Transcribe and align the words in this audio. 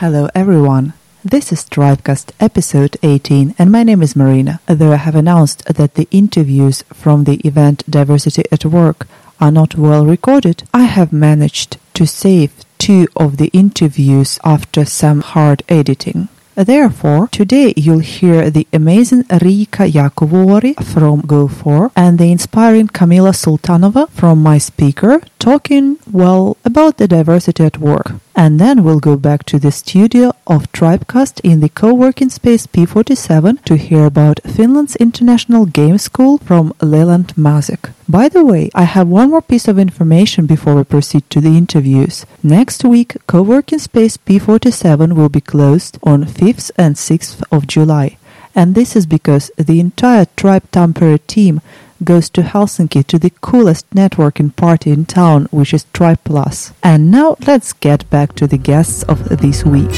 Hello 0.00 0.28
everyone. 0.34 0.92
This 1.24 1.52
is 1.52 1.64
Tribecast 1.64 2.32
episode 2.38 2.98
18 3.02 3.54
and 3.58 3.72
my 3.72 3.82
name 3.82 4.02
is 4.02 4.14
Marina. 4.14 4.60
Though 4.66 4.92
I 4.92 4.96
have 4.96 5.14
announced 5.14 5.64
that 5.64 5.94
the 5.94 6.06
interviews 6.10 6.82
from 6.92 7.24
the 7.24 7.36
event 7.46 7.82
Diversity 7.88 8.42
at 8.52 8.66
Work 8.66 9.06
are 9.40 9.50
not 9.50 9.74
well 9.76 10.04
recorded, 10.04 10.64
I 10.74 10.82
have 10.82 11.14
managed 11.14 11.78
to 11.94 12.06
save 12.06 12.52
two 12.76 13.08
of 13.16 13.38
the 13.38 13.48
interviews 13.54 14.38
after 14.44 14.84
some 14.84 15.22
hard 15.22 15.62
editing. 15.66 16.28
Therefore, 16.56 17.28
today 17.28 17.72
you'll 17.74 18.00
hear 18.00 18.50
the 18.50 18.66
amazing 18.74 19.24
Rika 19.30 19.84
Yakovori 19.88 20.74
from 20.84 21.22
Gofore 21.22 21.90
and 21.96 22.18
the 22.18 22.30
inspiring 22.30 22.88
Kamila 22.88 23.32
Sultanova 23.32 24.10
from 24.10 24.42
My 24.42 24.58
Speaker 24.58 25.22
talking, 25.38 25.96
well, 26.12 26.58
about 26.66 26.98
the 26.98 27.08
diversity 27.08 27.64
at 27.64 27.78
work. 27.78 28.12
And 28.38 28.60
then 28.60 28.84
we'll 28.84 29.00
go 29.00 29.16
back 29.16 29.44
to 29.44 29.58
the 29.58 29.72
studio 29.72 30.30
of 30.46 30.70
Tribecast 30.70 31.40
in 31.42 31.60
the 31.60 31.70
co-working 31.70 32.28
space 32.28 32.66
P47 32.66 33.64
to 33.64 33.78
hear 33.78 34.04
about 34.04 34.42
Finland's 34.44 34.94
International 34.96 35.64
Game 35.64 35.96
School 35.96 36.36
from 36.36 36.74
Leland 36.82 37.34
Mazik. 37.34 37.94
By 38.06 38.28
the 38.28 38.44
way, 38.44 38.68
I 38.74 38.82
have 38.82 39.08
one 39.08 39.30
more 39.30 39.40
piece 39.40 39.68
of 39.68 39.78
information 39.78 40.44
before 40.44 40.74
we 40.74 40.84
proceed 40.84 41.24
to 41.30 41.40
the 41.40 41.56
interviews. 41.56 42.26
Next 42.42 42.84
week, 42.84 43.16
co-working 43.26 43.78
space 43.78 44.18
P47 44.18 45.14
will 45.14 45.30
be 45.30 45.40
closed 45.40 45.96
on 46.02 46.26
5th 46.26 46.70
and 46.76 46.96
6th 46.96 47.42
of 47.50 47.66
July. 47.66 48.18
And 48.54 48.74
this 48.74 48.94
is 48.94 49.06
because 49.06 49.50
the 49.56 49.80
entire 49.80 50.26
Tribe 50.36 50.70
Tampere 50.72 51.26
team 51.26 51.62
goes 52.02 52.28
to 52.30 52.42
Helsinki 52.42 53.06
to 53.06 53.18
the 53.18 53.30
coolest 53.40 53.88
networking 53.90 54.54
party 54.54 54.90
in 54.90 55.04
town, 55.04 55.46
which 55.50 55.72
is 55.74 55.84
Tribe 55.92 56.20
Plus. 56.24 56.72
And 56.82 57.10
now 57.10 57.36
let's 57.46 57.72
get 57.72 58.08
back 58.10 58.34
to 58.36 58.46
the 58.46 58.58
guests 58.58 59.02
of 59.04 59.40
this 59.40 59.64
week. 59.64 59.92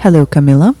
Hello, 0.00 0.26
Kamila. 0.26 0.74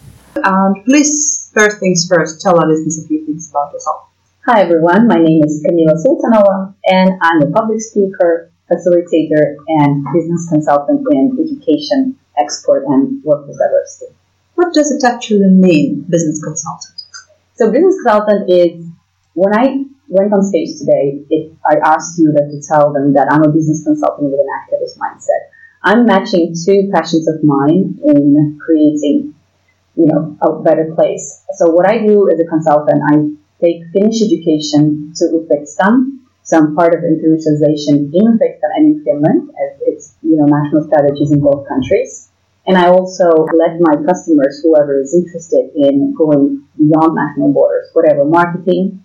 Um, 0.44 0.74
please, 0.84 1.50
first 1.54 1.78
things 1.78 2.06
first, 2.06 2.40
tell 2.40 2.60
our 2.60 2.68
listeners 2.68 2.98
a 3.04 3.08
few 3.08 3.24
things 3.24 3.50
about 3.50 3.72
yourself. 3.72 4.08
Hi 4.46 4.60
everyone, 4.60 5.08
my 5.08 5.16
name 5.16 5.40
is 5.42 5.64
Kamila 5.64 5.96
Sultanova 6.04 6.74
and 6.84 7.18
I'm 7.22 7.40
a 7.40 7.50
public 7.50 7.80
speaker, 7.80 8.50
facilitator, 8.70 9.56
and 9.80 10.04
business 10.12 10.46
consultant 10.50 11.00
in 11.10 11.38
education, 11.40 12.18
export, 12.38 12.84
and 12.84 13.24
workforce 13.24 13.56
diversity. 13.56 14.12
What 14.54 14.74
does 14.74 14.92
it 14.92 15.02
actually 15.02 15.48
mean, 15.48 16.04
business 16.10 16.44
consultant? 16.44 16.93
So 17.54 17.70
business 17.70 18.02
consultant 18.02 18.50
is 18.50 18.82
when 19.34 19.54
I 19.54 19.86
went 20.08 20.32
on 20.34 20.42
stage 20.42 20.74
today, 20.78 21.22
it, 21.30 21.54
I 21.62 21.78
asked 21.86 22.18
you 22.18 22.34
that 22.34 22.50
to 22.50 22.58
tell 22.66 22.92
them 22.92 23.14
that 23.14 23.30
I'm 23.30 23.44
a 23.44 23.52
business 23.52 23.84
consultant 23.84 24.30
with 24.30 24.40
an 24.42 24.50
activist 24.58 24.98
mindset. 24.98 25.54
I'm 25.82 26.04
matching 26.04 26.50
two 26.50 26.90
passions 26.92 27.28
of 27.28 27.44
mine 27.44 28.00
in 28.02 28.58
creating, 28.58 29.34
you 29.94 30.06
know, 30.06 30.36
a 30.42 30.62
better 30.62 30.92
place. 30.96 31.44
So 31.54 31.70
what 31.70 31.86
I 31.86 31.98
do 31.98 32.28
as 32.28 32.40
a 32.40 32.44
consultant, 32.44 33.02
I 33.06 33.22
take 33.62 33.86
Finnish 33.92 34.22
education 34.22 35.12
to 35.14 35.24
Uzbekistan. 35.38 36.18
So 36.42 36.58
I'm 36.58 36.74
part 36.74 36.92
of 36.94 37.06
internationalization 37.06 38.10
in 38.10 38.34
Uzbekistan 38.34 38.70
and 38.76 38.84
in 38.96 39.04
Finland, 39.04 39.50
as 39.50 39.80
it's, 39.82 40.14
you 40.22 40.36
know, 40.36 40.46
national 40.46 40.90
strategies 40.90 41.30
in 41.30 41.40
both 41.40 41.68
countries. 41.68 42.33
And 42.66 42.78
I 42.78 42.88
also 42.88 43.28
let 43.52 43.76
my 43.80 43.96
customers, 44.06 44.60
whoever 44.62 45.00
is 45.00 45.14
interested 45.14 45.70
in 45.74 46.14
going 46.16 46.64
beyond 46.78 47.14
national 47.14 47.52
borders, 47.52 47.90
whatever 47.92 48.24
marketing, 48.24 49.04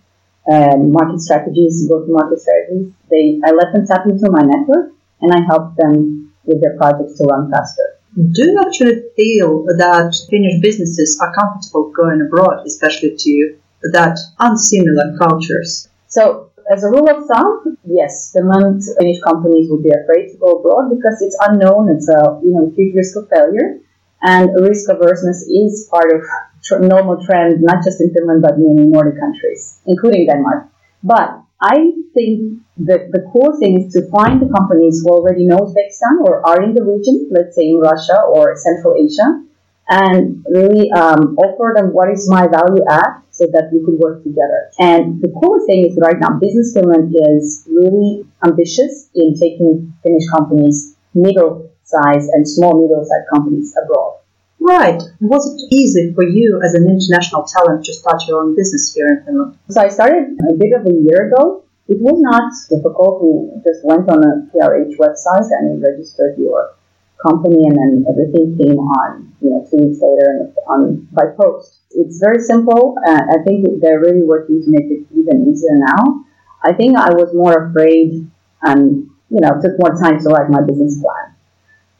um, 0.51 0.91
market 0.91 1.19
strategies, 1.19 1.87
go-to-market 1.89 2.39
strategies, 2.39 2.93
they, 3.11 3.39
I 3.45 3.51
let 3.51 3.73
them 3.73 3.85
tap 3.85 4.05
into 4.07 4.31
my 4.31 4.41
network 4.41 4.93
and 5.21 5.33
I 5.33 5.43
help 5.45 5.75
them 5.75 6.33
with 6.45 6.61
their 6.61 6.77
projects 6.77 7.17
to 7.17 7.25
run 7.25 7.51
faster. 7.51 7.99
Do 8.15 8.43
you 8.43 8.59
actually 8.65 9.03
feel 9.15 9.65
that 9.77 10.15
Finnish 10.29 10.61
businesses 10.61 11.19
are 11.21 11.33
comfortable 11.33 11.91
going 11.91 12.21
abroad, 12.21 12.65
especially 12.65 13.15
to 13.17 13.57
that 13.91 14.17
unsimilar 14.39 15.17
cultures? 15.19 15.89
So 16.07 16.48
as 16.69 16.83
a 16.83 16.87
rule 16.87 17.09
of 17.09 17.25
thumb, 17.25 17.77
yes, 17.83 18.31
Finland 18.33 18.81
Finnish 18.97 19.19
companies 19.21 19.67
would 19.69 19.83
be 19.83 19.89
afraid 19.89 20.29
to 20.29 20.37
go 20.37 20.59
abroad 20.59 20.89
because 20.89 21.17
it's 21.21 21.37
unknown. 21.47 21.89
It's 21.89 22.07
a 22.09 22.39
you 22.43 22.53
know 22.53 22.71
huge 22.75 22.95
risk 22.95 23.17
of 23.17 23.27
failure, 23.29 23.81
and 24.21 24.49
risk 24.61 24.89
averseness 24.89 25.41
is 25.49 25.89
part 25.91 26.13
of 26.13 26.21
tr- 26.63 26.85
normal 26.85 27.17
trend, 27.25 27.61
not 27.61 27.83
just 27.83 28.01
in 28.01 28.13
Finland 28.13 28.41
but 28.41 28.59
many 28.59 28.85
Nordic 28.85 29.19
countries, 29.19 29.81
including 29.87 30.27
Denmark. 30.27 30.69
But 31.03 31.41
I 31.61 31.91
think 32.13 32.61
that 32.87 33.11
the 33.11 33.21
core 33.31 33.57
thing 33.59 33.81
is 33.81 33.91
to 33.93 34.07
find 34.11 34.39
the 34.39 34.53
companies 34.53 35.01
who 35.01 35.11
already 35.11 35.45
know 35.45 35.59
Uzbekistan 35.65 36.21
or 36.23 36.45
are 36.45 36.61
in 36.61 36.73
the 36.73 36.83
region, 36.83 37.27
let's 37.31 37.55
say 37.55 37.67
in 37.67 37.79
Russia 37.79 38.21
or 38.29 38.55
Central 38.55 38.95
Asia, 38.95 39.43
and 39.89 40.45
really 40.47 40.91
um, 40.91 41.35
offer 41.37 41.73
them 41.75 41.89
what 41.91 42.09
is 42.09 42.29
my 42.29 42.47
value 42.47 42.85
add 42.89 43.25
so 43.31 43.45
that 43.51 43.73
we 43.73 43.83
could 43.83 43.97
work 43.97 44.21
together. 44.21 44.69
And 44.77 45.19
the 45.21 45.33
cool 45.41 45.65
thing 45.65 45.89
is 45.89 45.97
right 45.99 46.19
now, 46.21 46.37
Business 46.37 46.73
Finland 46.73 47.09
is 47.09 47.65
really 47.67 48.23
ambitious 48.45 49.09
in 49.15 49.33
taking 49.33 49.93
Finnish 50.03 50.29
companies, 50.29 50.95
middle 51.15 51.71
size 51.83 52.29
and 52.29 52.47
small 52.47 52.77
middle 52.81 53.03
size 53.03 53.25
companies 53.33 53.73
abroad. 53.81 54.21
Right. 54.61 55.01
Was 55.21 55.43
it 55.49 55.73
easy 55.73 56.13
for 56.13 56.23
you 56.23 56.61
as 56.63 56.75
an 56.75 56.85
international 56.85 57.47
talent 57.49 57.85
to 57.85 57.93
start 57.93 58.21
your 58.27 58.43
own 58.43 58.55
business 58.55 58.93
here 58.93 59.07
in 59.07 59.25
Finland? 59.25 59.57
So 59.69 59.81
I 59.81 59.87
started 59.87 60.37
a 60.37 60.53
bit 60.53 60.75
of 60.77 60.85
a 60.85 60.93
year 60.93 61.31
ago. 61.31 61.63
It 61.87 61.97
was 61.97 62.21
not 62.21 62.53
difficult. 62.69 63.23
You 63.23 63.61
just 63.65 63.81
went 63.83 64.05
on 64.09 64.21
a 64.21 64.45
PRH 64.53 64.99
website 65.01 65.49
and 65.49 65.73
you 65.73 65.81
registered 65.81 66.37
your 66.37 66.77
company 67.25 67.63
and 67.67 67.75
then 67.75 68.05
everything 68.09 68.57
came 68.57 68.77
on, 68.77 69.33
you 69.41 69.49
know, 69.51 69.65
two 69.69 69.77
weeks 69.77 69.99
later 70.01 70.51
on 70.67 71.07
by 71.11 71.25
post. 71.39 71.79
It's 71.91 72.19
very 72.19 72.39
simple. 72.39 72.95
Uh, 73.07 73.21
I 73.31 73.43
think 73.43 73.65
they're 73.81 73.99
really 73.99 74.23
working 74.23 74.61
to 74.63 74.69
make 74.69 74.85
it 74.85 75.05
even 75.11 75.47
easier 75.51 75.75
now. 75.75 76.23
I 76.63 76.73
think 76.73 76.97
I 76.97 77.11
was 77.11 77.33
more 77.33 77.69
afraid 77.69 78.29
and, 78.63 79.09
you 79.29 79.39
know, 79.39 79.59
took 79.61 79.79
more 79.79 79.95
time 79.95 80.19
to 80.19 80.29
write 80.29 80.49
my 80.49 80.61
business 80.61 81.01
plan 81.01 81.35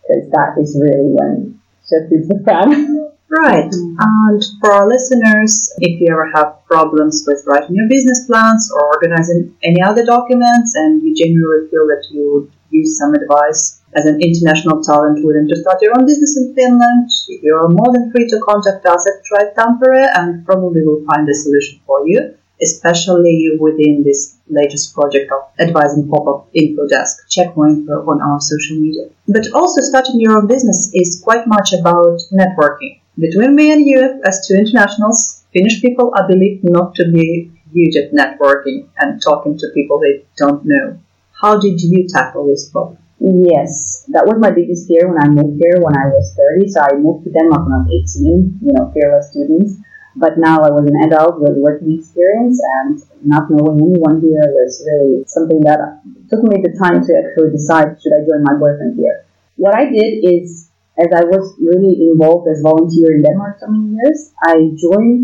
because 0.02 0.30
that 0.32 0.56
is 0.62 0.78
really 0.80 1.12
when 1.16 1.60
shit 1.88 2.10
hits 2.10 2.28
the 2.28 2.42
fan. 2.46 3.06
Right. 3.30 3.72
And 3.72 4.44
for 4.60 4.72
our 4.72 4.88
listeners, 4.88 5.72
if 5.78 6.02
you 6.02 6.08
ever 6.10 6.32
have 6.34 6.66
problems 6.66 7.26
with 7.28 7.44
writing 7.46 7.76
your 7.76 7.88
business 7.88 8.26
plans 8.26 8.72
or 8.74 8.88
organizing 8.88 9.56
any 9.62 9.84
other 9.84 10.04
documents 10.04 10.74
and 10.76 11.04
you 11.04 11.14
genuinely 11.16 11.70
feel 11.70 11.86
that 11.88 12.08
you 12.10 12.52
use 12.72 12.98
some 12.98 13.14
advice 13.14 13.82
as 13.96 14.06
an 14.06 14.22
international 14.22 14.84
talent 14.84 15.26
willing 15.26 15.48
to 15.48 15.56
start 15.56 15.82
your 15.82 15.94
own 15.98 16.06
business 16.06 16.38
in 16.38 16.54
Finland, 16.54 17.10
you're 17.42 17.70
more 17.70 17.92
than 17.92 18.12
free 18.12 18.28
to 18.28 18.40
contact 18.40 18.86
us 18.86 19.08
at 19.08 19.24
Tribe 19.26 19.56
Tampere 19.56 20.08
and 20.16 20.46
probably 20.46 20.82
we'll 20.86 21.04
find 21.06 21.28
a 21.28 21.34
solution 21.34 21.80
for 21.86 22.08
you, 22.08 22.36
especially 22.62 23.58
within 23.60 24.04
this 24.04 24.38
latest 24.48 24.94
project 24.94 25.32
of 25.32 25.42
advising 25.60 26.08
pop-up 26.08 26.50
info 26.54 26.88
desk. 26.88 27.28
Check 27.30 27.56
more 27.56 27.68
info 27.68 28.06
on 28.12 28.22
our 28.22 28.40
social 28.40 28.78
media. 28.78 29.10
But 29.28 29.52
also 29.54 29.82
starting 29.82 30.20
your 30.20 30.38
own 30.38 30.48
business 30.48 30.92
is 30.94 31.22
quite 31.24 31.48
much 31.48 31.74
about 31.74 32.22
networking. 32.32 33.02
Between 33.18 33.56
me 33.56 33.72
and 33.72 33.86
you, 33.86 34.22
as 34.24 34.48
two 34.48 34.56
internationals, 34.56 35.44
Finnish 35.52 35.82
people 35.82 36.14
are 36.16 36.28
believed 36.28 36.64
not 36.64 36.94
to 36.96 37.06
be 37.12 37.52
huge 37.74 37.96
at 37.96 38.12
networking 38.12 38.88
and 38.98 39.22
talking 39.22 39.58
to 39.58 39.68
people 39.74 40.00
they 40.00 40.24
don't 40.38 40.64
know. 40.64 41.00
How 41.42 41.58
did 41.58 41.80
you 41.82 42.08
tackle 42.08 42.48
this 42.48 42.70
problem? 42.70 42.98
Yes, 43.20 44.04
that 44.16 44.28
was 44.28 44.40
my 44.40 44.52
biggest 44.52 44.88
fear 44.88 45.08
when 45.08 45.20
I 45.20 45.28
moved 45.28 45.60
here 45.60 45.80
when 45.80 45.96
I 45.96 46.08
was 46.08 46.36
30. 46.36 46.68
So 46.72 46.80
I 46.80 46.96
moved 47.00 47.28
to 47.28 47.32
Denmark 47.32 47.68
when 47.68 47.76
I 47.76 47.84
was 47.84 48.16
18, 48.20 48.60
you 48.64 48.74
know, 48.76 48.92
fearless 48.92 49.32
students. 49.32 49.80
But 50.16 50.40
now 50.40 50.64
I 50.64 50.72
was 50.72 50.88
an 50.88 51.00
adult 51.04 51.40
with 51.40 51.56
working 51.56 51.96
experience 52.00 52.60
and 52.80 53.00
not 53.24 53.48
knowing 53.52 53.80
anyone 53.80 54.20
here 54.20 54.48
was 54.52 54.84
really 54.84 55.24
something 55.28 55.62
that 55.64 56.04
took 56.28 56.44
me 56.44 56.60
the 56.60 56.76
time 56.76 57.00
to 57.00 57.12
actually 57.16 57.52
decide 57.56 57.96
should 58.02 58.16
I 58.16 58.28
join 58.28 58.44
my 58.44 58.56
boyfriend 58.60 59.00
here. 59.00 59.24
What 59.56 59.76
I 59.76 59.88
did 59.88 60.24
is 60.24 60.72
as 61.00 61.08
I 61.16 61.24
was 61.24 61.56
really 61.56 62.12
involved 62.12 62.52
as 62.52 62.60
volunteer 62.60 63.16
in 63.16 63.24
Denmark 63.24 63.60
so 63.60 63.68
many 63.68 63.96
years, 63.96 64.32
I 64.44 64.76
joined 64.76 65.24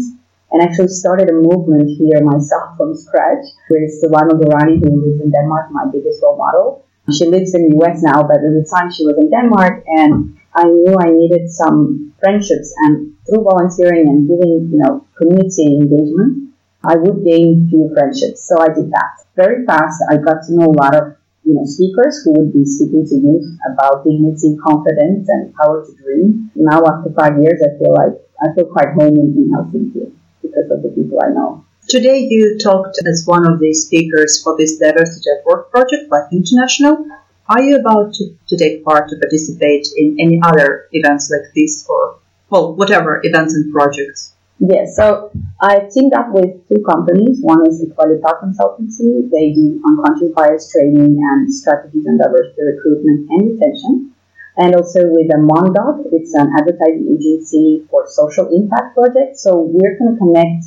and 0.51 0.61
actually 0.61 0.87
started 0.87 1.29
a 1.29 1.33
movement 1.33 1.89
here 1.97 2.21
myself 2.23 2.77
from 2.77 2.95
scratch 2.95 3.43
with 3.69 3.91
Silvana 3.97 4.37
Gorani, 4.37 4.79
who 4.79 4.89
lives 5.03 5.21
in 5.21 5.31
Denmark, 5.31 5.71
my 5.71 5.85
biggest 5.91 6.21
role 6.21 6.37
model. 6.37 6.85
She 7.11 7.25
lives 7.25 7.53
in 7.53 7.69
the 7.69 7.77
US 7.81 8.01
now, 8.01 8.23
but 8.23 8.37
at 8.41 8.53
the 8.53 8.65
time 8.65 8.91
she 8.91 9.05
was 9.05 9.17
in 9.17 9.29
Denmark, 9.29 9.83
and 9.85 10.37
I 10.55 10.63
knew 10.65 10.95
I 10.97 11.11
needed 11.11 11.49
some 11.51 12.13
friendships, 12.19 12.73
and 12.85 13.13
through 13.27 13.43
volunteering 13.43 14.07
and 14.07 14.27
giving, 14.27 14.69
you 14.71 14.79
know, 14.79 15.05
community 15.17 15.77
engagement, 15.81 16.53
I 16.83 16.95
would 16.97 17.25
gain 17.25 17.67
few 17.69 17.89
friendships. 17.93 18.47
So 18.47 18.61
I 18.61 18.69
did 18.73 18.89
that. 18.91 19.25
Very 19.35 19.65
fast, 19.65 20.01
I 20.09 20.17
got 20.17 20.45
to 20.45 20.53
know 20.53 20.69
a 20.69 20.77
lot 20.77 20.95
of 20.95 21.17
you 21.43 21.53
know, 21.53 21.65
speakers 21.65 22.23
who 22.23 22.33
would 22.41 22.53
be 22.53 22.65
speaking 22.65 23.05
to 23.05 23.15
youth 23.15 23.45
about 23.69 24.03
dignity, 24.03 24.57
confidence, 24.57 25.29
and 25.29 25.53
power 25.53 25.85
to 25.85 25.93
dream. 26.01 26.49
Now, 26.55 26.81
after 26.81 27.13
five 27.13 27.37
years, 27.37 27.61
I 27.61 27.77
feel 27.77 27.93
like 27.93 28.17
I 28.41 28.53
feel 28.55 28.65
quite 28.65 28.97
home 28.97 29.13
in, 29.13 29.29
in 29.37 29.53
Helsinki 29.53 30.14
because 30.55 30.71
of 30.71 30.83
the 30.83 30.89
people 30.89 31.19
I 31.21 31.29
know. 31.29 31.65
Today, 31.87 32.27
you 32.29 32.57
talked 32.57 32.97
as 33.05 33.25
one 33.27 33.45
of 33.45 33.59
the 33.59 33.73
speakers 33.73 34.41
for 34.41 34.57
this 34.57 34.77
Diversity 34.77 35.29
at 35.29 35.45
Work 35.45 35.69
project 35.69 36.09
by 36.09 36.25
International. 36.31 37.05
Are 37.47 37.61
you 37.61 37.77
about 37.77 38.13
to, 38.15 38.35
to 38.47 38.57
take 38.57 38.83
part 38.83 39.09
to 39.09 39.17
participate 39.17 39.87
in 39.95 40.17
any 40.19 40.41
other 40.43 40.87
events 40.93 41.29
like 41.29 41.53
this 41.53 41.85
or, 41.87 42.17
well, 42.49 42.73
whatever 42.73 43.21
events 43.23 43.53
and 43.53 43.71
projects? 43.71 44.33
Yes, 44.57 44.95
so 44.95 45.31
I've 45.61 45.91
teamed 45.91 46.13
up 46.13 46.31
with 46.31 46.67
two 46.69 46.81
companies. 46.89 47.39
One 47.41 47.67
is 47.67 47.85
Equalita 47.85 48.41
Consultancy. 48.41 49.29
They 49.29 49.51
do 49.53 49.81
unconscious 49.85 50.31
bias 50.33 50.71
training 50.71 51.19
and 51.21 51.53
strategies 51.53 52.07
on 52.07 52.17
diversity 52.17 52.63
recruitment 52.63 53.29
and 53.29 53.51
retention. 53.51 54.14
And 54.57 54.75
also 54.75 55.01
with 55.03 55.27
a 55.31 55.39
Mondot, 55.39 56.07
it's 56.11 56.33
an 56.33 56.53
advertising 56.57 57.11
agency 57.11 57.85
for 57.89 58.07
social 58.07 58.47
impact 58.55 58.95
projects. 58.95 59.43
So 59.43 59.59
we're 59.59 59.99
going 59.99 60.15
to 60.15 60.19
connect 60.19 60.65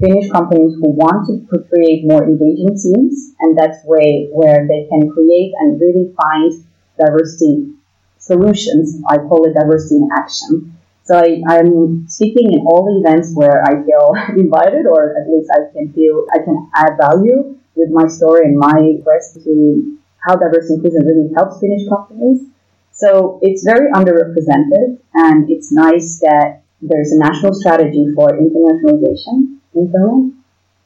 Finnish 0.00 0.30
companies 0.30 0.74
who 0.74 0.90
want 0.90 1.24
to 1.30 1.46
create 1.70 2.04
more 2.04 2.24
engaging 2.24 2.76
teams, 2.76 3.32
and 3.40 3.56
that's 3.56 3.78
way 3.84 4.28
where 4.32 4.66
they 4.66 4.86
can 4.90 5.08
create 5.10 5.52
and 5.60 5.80
really 5.80 6.12
find 6.20 6.52
diversity 6.98 7.72
solutions. 8.18 9.00
I 9.08 9.18
call 9.18 9.46
it 9.48 9.54
diversity 9.54 9.96
in 9.96 10.08
action. 10.12 10.76
So 11.04 11.16
I, 11.16 11.60
am 11.60 12.08
speaking 12.08 12.52
in 12.52 12.66
all 12.66 12.84
the 12.88 13.06
events 13.06 13.32
where 13.34 13.62
I 13.62 13.84
feel 13.84 14.12
invited, 14.36 14.86
or 14.86 15.16
at 15.16 15.30
least 15.30 15.48
I 15.52 15.70
can 15.72 15.92
feel 15.92 16.26
I 16.34 16.38
can 16.42 16.68
add 16.74 16.98
value 17.00 17.56
with 17.76 17.90
my 17.90 18.08
story 18.08 18.46
and 18.46 18.58
my 18.58 18.98
quest 19.04 19.34
to 19.44 19.98
how 20.26 20.36
diversity 20.36 20.74
inclusion 20.74 21.06
really 21.06 21.30
helps 21.36 21.60
Finnish 21.60 21.88
companies. 21.88 22.53
So 22.94 23.40
it's 23.42 23.64
very 23.64 23.90
underrepresented, 23.90 25.02
and 25.14 25.50
it's 25.50 25.72
nice 25.72 26.20
that 26.20 26.62
there's 26.80 27.10
a 27.10 27.18
national 27.18 27.52
strategy 27.52 28.06
for 28.14 28.28
internationalization 28.38 29.58
in 29.74 29.90
Finland, 29.90 30.34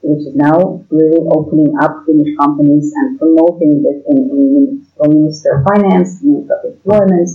which 0.00 0.25
is 0.25 0.34
now 0.34 0.81
really 0.88 1.20
opening 1.37 1.76
up 1.78 2.05
Finnish 2.06 2.34
companies 2.40 2.93
and 2.96 3.19
promoting 3.19 3.82
this 3.82 4.00
in, 4.08 4.19
in 4.32 5.20
Minister 5.20 5.60
of 5.60 5.64
Finance, 5.69 6.22
Minister 6.22 6.55
of 6.56 6.72
Employment, 6.72 7.28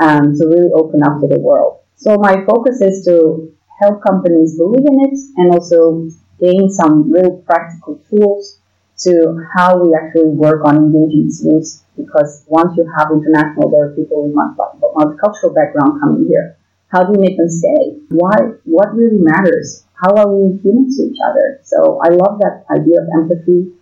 um, 0.00 0.34
to 0.34 0.46
really 0.48 0.72
open 0.74 1.00
up 1.04 1.20
to 1.20 1.28
the 1.28 1.38
world. 1.38 1.78
So 1.94 2.16
my 2.18 2.44
focus 2.44 2.80
is 2.80 3.04
to 3.04 3.52
help 3.80 4.02
companies 4.02 4.58
believe 4.58 4.84
in 4.84 4.98
it 5.06 5.18
and 5.36 5.52
also 5.54 6.10
gain 6.40 6.70
some 6.70 7.12
real 7.12 7.38
practical 7.46 8.00
tools 8.10 8.57
to 8.98 9.38
how 9.56 9.78
we 9.78 9.94
actually 9.94 10.34
work 10.34 10.64
on 10.64 10.76
engaging 10.76 11.30
students 11.30 11.84
because 11.96 12.44
once 12.46 12.74
you 12.76 12.86
have 12.98 13.10
international, 13.10 13.70
there 13.70 13.90
are 13.90 13.94
people 13.94 14.26
with 14.26 14.34
multicultural 14.34 15.54
background 15.54 16.00
coming 16.00 16.26
here. 16.28 16.56
How 16.88 17.04
do 17.04 17.12
you 17.14 17.20
make 17.20 17.36
them 17.36 17.48
stay? 17.48 18.00
Why? 18.10 18.58
What 18.64 18.94
really 18.94 19.18
matters? 19.20 19.84
How 19.94 20.14
are 20.16 20.32
we 20.32 20.58
human 20.62 20.88
to 20.88 21.02
each 21.02 21.18
other? 21.22 21.60
So 21.62 22.00
I 22.02 22.08
love 22.08 22.38
that 22.40 22.64
idea 22.70 23.02
of 23.02 23.08
empathy 23.12 23.72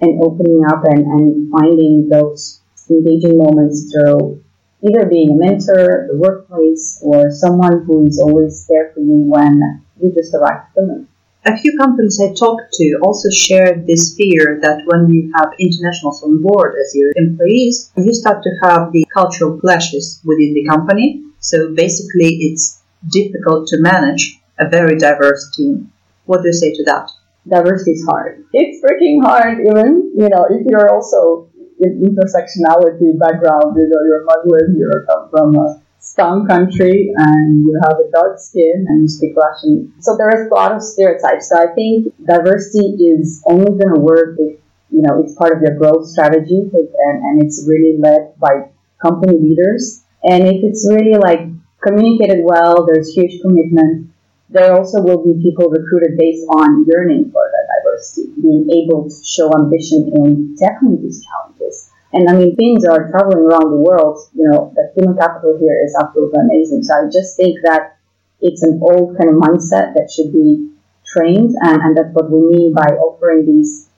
and 0.00 0.20
opening 0.22 0.62
up 0.68 0.82
and, 0.84 1.06
and 1.06 1.50
finding 1.52 2.08
those 2.08 2.60
engaging 2.90 3.38
moments 3.38 3.92
through 3.92 4.42
either 4.82 5.06
being 5.06 5.30
a 5.30 5.34
mentor, 5.34 6.06
the 6.10 6.16
workplace, 6.16 7.00
or 7.02 7.30
someone 7.30 7.84
who 7.86 8.06
is 8.06 8.20
always 8.20 8.66
there 8.66 8.92
for 8.92 9.00
you 9.00 9.24
when 9.24 9.84
you 10.00 10.12
just 10.12 10.34
arrive 10.34 10.68
at 10.68 10.74
the 10.74 10.82
moon. 10.82 11.08
A 11.46 11.56
few 11.56 11.78
companies 11.78 12.20
I 12.20 12.34
talked 12.34 12.72
to 12.72 12.98
also 13.02 13.30
shared 13.30 13.86
this 13.86 14.16
fear 14.16 14.58
that 14.62 14.82
when 14.86 15.08
you 15.08 15.30
have 15.36 15.52
internationals 15.60 16.20
on 16.24 16.42
board 16.42 16.74
as 16.74 16.92
your 16.92 17.12
employees, 17.14 17.92
you 17.96 18.12
start 18.12 18.42
to 18.42 18.50
have 18.64 18.90
the 18.90 19.06
cultural 19.14 19.56
clashes 19.60 20.20
within 20.24 20.54
the 20.54 20.66
company. 20.66 21.22
So 21.38 21.72
basically, 21.72 22.50
it's 22.50 22.82
difficult 23.08 23.68
to 23.68 23.80
manage 23.80 24.40
a 24.58 24.68
very 24.68 24.98
diverse 24.98 25.54
team. 25.54 25.92
What 26.24 26.42
do 26.42 26.48
you 26.48 26.52
say 26.52 26.72
to 26.74 26.84
that? 26.86 27.10
Diversity 27.46 27.92
is 27.92 28.04
hard. 28.04 28.44
It's 28.52 28.82
freaking 28.82 29.22
hard, 29.22 29.60
even, 29.60 30.14
you 30.18 30.28
know, 30.28 30.48
if 30.50 30.66
you're 30.66 30.90
also 30.92 31.48
in 31.78 32.02
intersectionality 32.02 33.16
background, 33.20 33.76
you 33.76 33.86
know, 33.86 34.02
you're 34.02 34.24
Muslim, 34.24 34.74
you 34.74 34.90
come 35.06 35.30
from 35.30 35.54
a 35.54 35.80
Islam 36.06 36.46
country 36.46 37.12
and 37.16 37.60
you 37.66 37.74
have 37.82 37.98
a 37.98 38.10
dark 38.10 38.38
skin 38.38 38.86
and 38.88 39.02
you 39.02 39.08
speak 39.08 39.34
Russian. 39.36 39.92
So 40.00 40.16
there 40.16 40.30
is 40.30 40.46
a 40.50 40.54
lot 40.54 40.72
of 40.72 40.80
stereotypes. 40.80 41.48
So 41.50 41.58
I 41.58 41.74
think 41.74 42.14
diversity 42.24 42.94
is 43.10 43.42
only 43.44 43.76
going 43.76 43.94
to 43.94 44.00
work 44.00 44.38
if, 44.38 44.60
you 44.90 45.02
know, 45.02 45.20
it's 45.20 45.34
part 45.34 45.56
of 45.56 45.62
your 45.62 45.74
growth 45.76 46.06
strategy 46.06 46.62
and, 46.72 47.16
and 47.26 47.42
it's 47.42 47.66
really 47.68 47.98
led 47.98 48.38
by 48.38 48.70
company 49.02 49.36
leaders. 49.38 50.04
And 50.22 50.46
if 50.46 50.62
it's 50.62 50.88
really 50.88 51.18
like 51.18 51.50
communicated 51.82 52.40
well, 52.44 52.86
there's 52.86 53.12
huge 53.12 53.42
commitment. 53.42 54.08
There 54.48 54.72
also 54.72 55.02
will 55.02 55.24
be 55.24 55.42
people 55.42 55.68
recruited 55.68 56.16
based 56.16 56.46
on 56.48 56.86
yearning 56.86 57.30
for 57.32 57.44
that 57.50 57.66
diversity, 57.82 58.30
being 58.40 58.70
able 58.70 59.10
to 59.10 59.14
show 59.26 59.50
ambition 59.58 60.12
in 60.14 60.56
tackling 60.56 61.02
these 61.02 61.26
challenges. 61.26 61.85
And 62.16 62.30
I 62.30 62.32
mean, 62.32 62.56
Finns 62.56 62.88
are 62.88 63.12
traveling 63.12 63.44
around 63.44 63.68
the 63.68 63.76
world. 63.76 64.16
You 64.32 64.48
know, 64.48 64.72
the 64.72 64.88
human 64.96 65.20
capital 65.20 65.60
here 65.60 65.76
is 65.84 65.92
absolutely 66.00 66.40
amazing. 66.40 66.82
So 66.82 66.96
I 66.96 67.12
just 67.12 67.36
think 67.36 67.60
that 67.68 68.00
it's 68.40 68.62
an 68.62 68.80
old 68.80 69.18
kind 69.20 69.28
of 69.28 69.36
mindset 69.36 69.92
that 69.92 70.08
should 70.08 70.32
be 70.32 70.72
trained, 71.04 71.52
and, 71.60 71.76
and 71.82 71.96
that's 71.96 72.12
what 72.16 72.30
we 72.32 72.40
mean 72.40 72.72
by 72.72 72.88
offering 72.96 73.44
these 73.44 73.88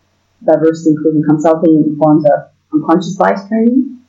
diversity 0.44 0.98
inclusion 0.98 1.22
consulting 1.30 1.78
in 1.86 1.96
forms 1.96 2.24
of 2.26 2.50
unconscious 2.74 3.16
bias 3.16 3.46
training, 3.46 4.02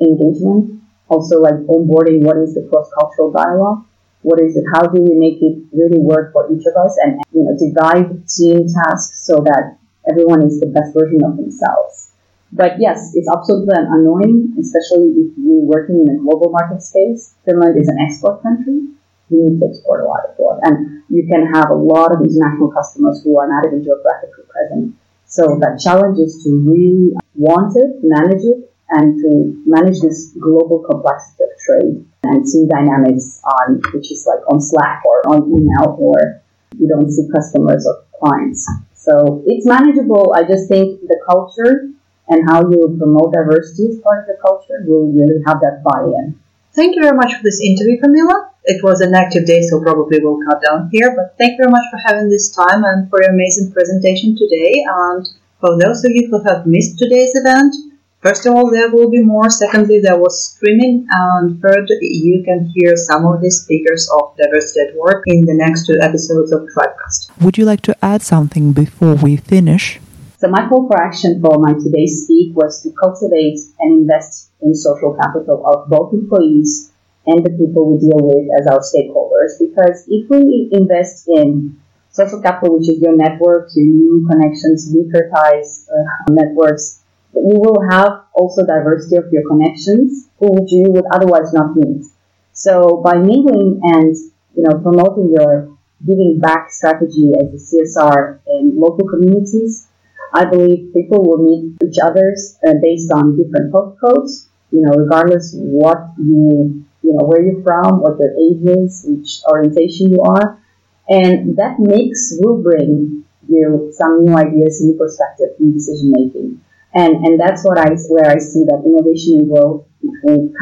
engagement, 0.00 0.82
also 1.08 1.40
like 1.40 1.58
onboarding 1.66 2.22
what 2.22 2.38
is 2.38 2.54
the 2.54 2.66
cross-cultural 2.70 3.32
dialogue, 3.32 3.84
what 4.22 4.40
is 4.40 4.56
it, 4.56 4.64
how 4.74 4.86
do 4.86 5.02
we 5.02 5.14
make 5.18 5.42
it 5.42 5.58
really 5.72 5.98
work 5.98 6.32
for 6.32 6.50
each 6.52 6.64
of 6.66 6.74
us, 6.78 6.96
and 7.02 7.18
you 7.34 7.42
know, 7.42 7.54
divide 7.58 8.26
team 8.26 8.66
tasks 8.66 9.26
so 9.26 9.42
that 9.42 9.76
everyone 10.08 10.42
is 10.42 10.60
the 10.60 10.66
best 10.66 10.94
version 10.94 11.18
of 11.24 11.36
themselves. 11.36 12.09
But 12.52 12.80
yes, 12.80 13.12
it's 13.14 13.30
absolutely 13.30 13.74
annoying, 13.78 14.54
especially 14.58 15.14
if 15.14 15.38
you're 15.38 15.62
working 15.62 16.02
in 16.02 16.16
a 16.16 16.18
global 16.18 16.50
market 16.50 16.82
space. 16.82 17.34
Finland 17.44 17.78
is 17.78 17.88
an 17.88 17.98
export 18.00 18.42
country. 18.42 18.90
You 19.30 19.46
need 19.46 19.60
to 19.60 19.66
export 19.70 20.02
a 20.02 20.08
lot 20.08 20.26
of 20.26 20.34
abroad. 20.34 20.58
And 20.64 21.02
you 21.08 21.26
can 21.30 21.46
have 21.54 21.70
a 21.70 21.74
lot 21.74 22.10
of 22.10 22.20
international 22.20 22.70
customers 22.72 23.22
who 23.22 23.38
are 23.38 23.46
not 23.46 23.66
even 23.66 23.84
geographically 23.84 24.44
present. 24.50 24.94
So 25.26 25.62
the 25.62 25.78
challenge 25.78 26.18
is 26.18 26.42
to 26.42 26.50
really 26.50 27.14
want 27.36 27.76
it, 27.78 28.02
manage 28.02 28.42
it, 28.42 28.70
and 28.90 29.14
to 29.22 29.62
manage 29.64 30.00
this 30.00 30.34
global 30.34 30.80
complexity 30.80 31.44
of 31.44 31.50
trade 31.62 32.04
and 32.24 32.44
team 32.44 32.66
dynamics 32.66 33.40
on, 33.44 33.80
which 33.94 34.10
is 34.10 34.26
like 34.26 34.42
on 34.50 34.60
Slack 34.60 35.02
or 35.06 35.22
on 35.30 35.46
email 35.46 35.94
or 35.98 36.42
you 36.76 36.88
don't 36.88 37.10
see 37.10 37.28
customers 37.32 37.86
or 37.86 38.02
clients. 38.18 38.68
So 38.94 39.42
it's 39.46 39.66
manageable. 39.66 40.34
I 40.34 40.42
just 40.42 40.68
think 40.68 41.00
the 41.02 41.18
culture 41.28 41.90
and 42.30 42.48
how 42.48 42.60
you 42.70 42.96
promote 42.98 43.34
diversity 43.34 43.88
as 43.90 43.98
part 44.00 44.22
of 44.22 44.26
the 44.26 44.38
culture 44.40 44.80
will 44.86 45.12
really 45.12 45.42
have 45.46 45.60
that 45.60 45.82
buy-in. 45.84 46.38
Thank 46.72 46.96
you 46.96 47.02
very 47.02 47.16
much 47.16 47.34
for 47.34 47.42
this 47.42 47.60
interview, 47.60 48.00
Kamila. 48.00 48.50
It 48.64 48.82
was 48.82 49.00
an 49.00 49.14
active 49.14 49.44
day, 49.46 49.62
so 49.62 49.82
probably 49.82 50.20
we'll 50.22 50.38
cut 50.48 50.62
down 50.62 50.88
here, 50.92 51.14
but 51.16 51.36
thank 51.36 51.52
you 51.52 51.64
very 51.66 51.72
much 51.72 51.84
for 51.90 51.98
having 52.06 52.30
this 52.30 52.54
time 52.54 52.84
and 52.84 53.10
for 53.10 53.20
your 53.22 53.32
amazing 53.32 53.72
presentation 53.72 54.36
today. 54.36 54.84
And 54.86 55.28
for 55.60 55.78
those 55.78 56.04
of 56.04 56.12
you 56.12 56.28
who 56.30 56.42
have 56.44 56.66
missed 56.66 56.98
today's 56.98 57.34
event, 57.34 57.74
First 58.20 58.44
of 58.44 58.54
all, 58.54 58.70
there 58.70 58.90
will 58.90 59.10
be 59.10 59.22
more. 59.22 59.48
Secondly, 59.48 59.98
there 59.98 60.18
was 60.18 60.52
streaming. 60.52 61.06
And 61.10 61.58
third, 61.62 61.88
you 62.02 62.42
can 62.44 62.70
hear 62.74 62.94
some 62.94 63.24
of 63.24 63.40
the 63.40 63.50
speakers 63.50 64.10
of 64.12 64.36
Diversity 64.36 64.80
at 64.80 64.94
Work 64.94 65.22
in 65.26 65.46
the 65.46 65.54
next 65.54 65.86
two 65.86 65.96
episodes 66.02 66.52
of 66.52 66.68
Tribecast. 66.68 67.30
Would 67.40 67.56
you 67.56 67.64
like 67.64 67.80
to 67.82 67.96
add 68.04 68.20
something 68.20 68.72
before 68.72 69.14
we 69.14 69.36
finish? 69.36 70.00
So 70.40 70.48
my 70.48 70.66
call 70.70 70.88
for 70.88 70.96
action 70.96 71.38
for 71.42 71.58
my 71.60 71.74
today's 71.74 72.24
speak 72.24 72.56
was 72.56 72.82
to 72.82 72.90
cultivate 72.96 73.60
and 73.78 74.00
invest 74.00 74.48
in 74.62 74.74
social 74.74 75.12
capital 75.12 75.60
of 75.66 75.90
both 75.90 76.14
employees 76.14 76.92
and 77.26 77.44
the 77.44 77.50
people 77.50 77.92
we 77.92 78.00
deal 78.00 78.16
with 78.24 78.48
as 78.58 78.66
our 78.66 78.80
stakeholders. 78.80 79.60
Because 79.60 80.08
if 80.08 80.30
we 80.30 80.70
invest 80.72 81.28
in 81.28 81.76
social 82.08 82.40
capital, 82.40 82.78
which 82.78 82.88
is 82.88 83.02
your 83.02 83.14
network, 83.14 83.68
your 83.74 83.84
new 83.84 84.26
connections, 84.30 84.88
weaker 84.88 85.28
ties, 85.28 85.86
uh, 85.92 86.32
networks, 86.32 87.04
you 87.34 87.60
will 87.60 87.84
have 87.90 88.24
also 88.32 88.64
diversity 88.64 89.16
of 89.16 89.30
your 89.30 89.46
connections, 89.46 90.30
which 90.40 90.72
you 90.72 90.88
would 90.88 91.04
otherwise 91.12 91.52
not 91.52 91.76
meet. 91.76 92.06
So 92.54 93.02
by 93.04 93.16
mingling 93.18 93.78
and 93.84 94.16
you 94.56 94.64
know 94.64 94.80
promoting 94.80 95.36
your 95.36 95.76
giving 96.06 96.38
back 96.40 96.70
strategy 96.70 97.32
as 97.38 97.52
a 97.52 97.60
CSR 97.60 98.40
in 98.46 98.80
local 98.80 99.06
communities, 99.06 99.86
I 100.32 100.44
believe 100.44 100.92
people 100.94 101.24
will 101.24 101.38
meet 101.38 101.76
each 101.84 101.98
other's 102.02 102.58
uh, 102.66 102.74
based 102.80 103.10
on 103.12 103.36
different 103.36 103.72
postcodes, 103.72 104.48
you 104.70 104.80
know, 104.82 104.92
regardless 104.96 105.54
what 105.56 106.14
you, 106.18 106.84
you 107.02 107.12
know, 107.12 107.26
where 107.26 107.42
you're 107.42 107.62
from, 107.62 108.00
what 108.00 108.18
your 108.18 108.32
age 108.38 108.62
is, 108.78 109.04
which 109.08 109.42
orientation 109.50 110.12
you 110.12 110.22
are. 110.22 110.62
And 111.08 111.56
that 111.56 111.76
mix 111.78 112.36
will 112.38 112.62
bring 112.62 113.24
you 113.48 113.90
some 113.92 114.24
new 114.24 114.36
ideas, 114.36 114.80
new 114.80 114.96
perspective, 114.96 115.58
new 115.58 115.72
decision 115.72 116.12
making. 116.14 116.60
And, 116.94 117.24
and 117.26 117.40
that's 117.40 117.64
what 117.64 117.78
I, 117.78 117.90
where 118.08 118.30
I 118.30 118.38
see 118.38 118.64
that 118.66 118.82
innovation 118.86 119.38
and 119.40 119.50
growth 119.50 119.86
between, 120.00 120.54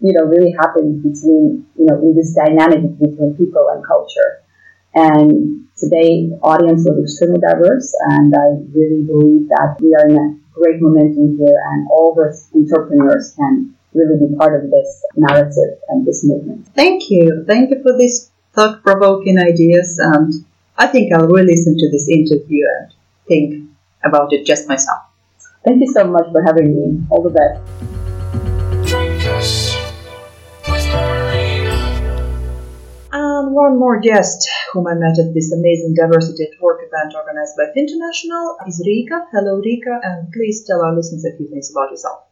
you 0.00 0.12
know, 0.12 0.24
really 0.24 0.54
happens 0.58 1.02
between, 1.02 1.66
you 1.76 1.86
know, 1.86 2.00
in 2.02 2.14
this 2.14 2.34
dynamic 2.34 2.98
between 2.98 3.34
people 3.36 3.68
and 3.72 3.84
culture. 3.86 4.45
And 4.96 5.68
today, 5.76 6.32
audience 6.42 6.88
was 6.88 6.96
extremely 7.04 7.38
diverse, 7.38 7.94
and 8.16 8.32
I 8.34 8.56
really 8.72 9.04
believe 9.04 9.48
that 9.52 9.76
we 9.78 9.94
are 9.94 10.08
in 10.08 10.16
a 10.16 10.34
great 10.56 10.80
momentum 10.80 11.36
here, 11.36 11.60
and 11.70 11.86
all 11.92 12.14
the 12.16 12.32
entrepreneurs 12.56 13.34
can 13.36 13.76
really 13.92 14.16
be 14.26 14.34
part 14.36 14.64
of 14.64 14.70
this 14.70 15.04
narrative 15.16 15.78
and 15.88 16.06
this 16.06 16.24
movement. 16.24 16.66
Thank 16.74 17.10
you. 17.10 17.44
Thank 17.46 17.70
you 17.70 17.82
for 17.82 17.96
these 17.96 18.30
thought 18.54 18.82
provoking 18.82 19.38
ideas. 19.38 19.98
And 20.00 20.32
I 20.78 20.86
think 20.86 21.12
I'll 21.12 21.28
re 21.28 21.42
listen 21.42 21.76
to 21.76 21.90
this 21.90 22.08
interview 22.08 22.64
and 22.80 22.92
think 23.28 23.68
about 24.02 24.32
it 24.32 24.46
just 24.46 24.66
myself. 24.68 25.02
Thank 25.64 25.80
you 25.80 25.92
so 25.92 26.04
much 26.04 26.30
for 26.32 26.42
having 26.42 26.74
me. 26.74 27.06
All 27.10 27.22
the 27.22 27.30
best. 27.36 27.60
One 33.56 33.78
more 33.78 33.98
guest 34.00 34.46
whom 34.70 34.86
I 34.86 34.92
met 34.92 35.18
at 35.18 35.32
this 35.32 35.50
amazing 35.50 35.94
Diversity 35.94 36.44
at 36.44 36.60
Work 36.60 36.80
event 36.84 37.14
organized 37.16 37.56
by 37.56 37.72
International 37.74 38.58
is 38.68 38.84
Rika. 38.84 39.24
Hello, 39.32 39.56
Rika, 39.64 39.98
and 40.02 40.30
please 40.30 40.66
tell 40.66 40.82
our 40.82 40.94
listeners 40.94 41.24
a 41.24 41.34
few 41.38 41.48
things 41.48 41.70
about 41.70 41.90
yourself. 41.90 42.24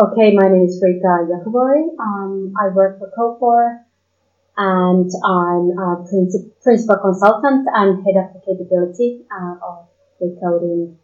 Okay, 0.00 0.36
my 0.36 0.46
name 0.46 0.66
is 0.70 0.80
Rika 0.80 1.26
Yakubori. 1.26 1.82
Um, 1.98 2.54
I 2.56 2.68
work 2.68 3.00
for 3.00 3.10
Gofore 3.10 3.82
and 4.56 5.10
I'm 5.26 5.74
a 5.74 6.06
princip- 6.06 6.62
principal 6.62 6.98
consultant 6.98 7.66
and 7.74 8.06
head 8.06 8.14
of 8.22 8.34
the 8.34 8.40
capability 8.46 9.26
uh, 9.34 9.56
of 9.58 9.88
recoding 10.22 10.94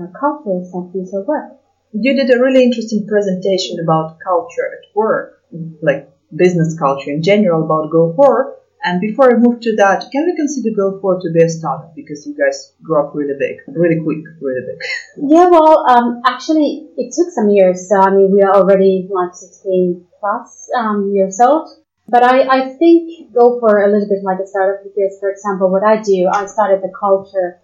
uh, 0.00 0.06
cultures 0.18 0.72
and 0.72 0.90
future 0.92 1.20
work. 1.28 1.60
You 1.92 2.16
did 2.16 2.30
a 2.34 2.40
really 2.40 2.62
interesting 2.64 3.06
presentation 3.06 3.80
about 3.84 4.16
culture 4.24 4.64
at 4.80 4.96
work, 4.96 5.44
like 5.82 6.08
business 6.34 6.78
culture 6.78 7.10
in 7.10 7.22
general 7.22 7.64
about 7.64 7.90
Gofore. 7.92 8.54
And 8.82 9.00
before 9.00 9.34
I 9.34 9.38
move 9.38 9.60
to 9.60 9.76
that, 9.76 10.08
can 10.10 10.24
we 10.24 10.34
consider 10.36 10.70
Gofore 10.70 11.20
to 11.20 11.30
be 11.32 11.44
a 11.44 11.48
startup 11.48 11.94
because 11.94 12.26
you 12.26 12.34
guys 12.34 12.72
grew 12.82 12.98
up 13.02 13.14
really 13.14 13.34
big, 13.38 13.58
really 13.68 14.00
quick, 14.02 14.24
really 14.40 14.64
big? 14.66 14.78
Yeah, 15.30 15.48
well, 15.48 15.84
um, 15.86 16.22
actually, 16.26 16.88
it 16.96 17.12
took 17.12 17.30
some 17.30 17.50
years. 17.50 17.88
So, 17.88 18.00
I 18.00 18.10
mean, 18.10 18.32
we 18.32 18.42
are 18.42 18.54
already 18.54 19.08
like 19.10 19.34
16 19.34 20.06
plus 20.18 20.70
um, 20.76 21.12
years 21.14 21.40
old. 21.40 21.68
But 22.08 22.24
I, 22.24 22.42
I 22.42 22.74
think 22.74 23.32
Gofore 23.32 23.86
a 23.86 23.90
little 23.92 24.08
bit 24.08 24.24
like 24.24 24.40
a 24.40 24.46
startup 24.46 24.82
because, 24.82 25.18
for 25.20 25.30
example, 25.30 25.70
what 25.70 25.84
I 25.84 26.02
do, 26.02 26.28
I 26.32 26.46
started 26.46 26.82
the 26.82 26.92
culture 26.98 27.60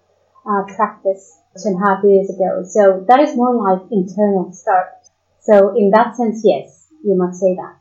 uh, 0.47 0.63
practice 0.77 1.39
two 1.57 1.71
and 1.71 1.83
a 1.83 1.87
half 1.87 2.05
years 2.05 2.31
ago. 2.31 2.63
So 2.69 3.05
that 3.09 3.21
is 3.21 3.35
more 3.35 3.57
like 3.57 3.91
internal 3.91 4.53
startup. 4.53 5.03
So 5.41 5.75
in 5.77 5.91
that 5.91 6.15
sense, 6.15 6.43
yes, 6.45 6.89
you 7.03 7.17
must 7.17 7.41
say 7.41 7.57
that. 7.57 7.79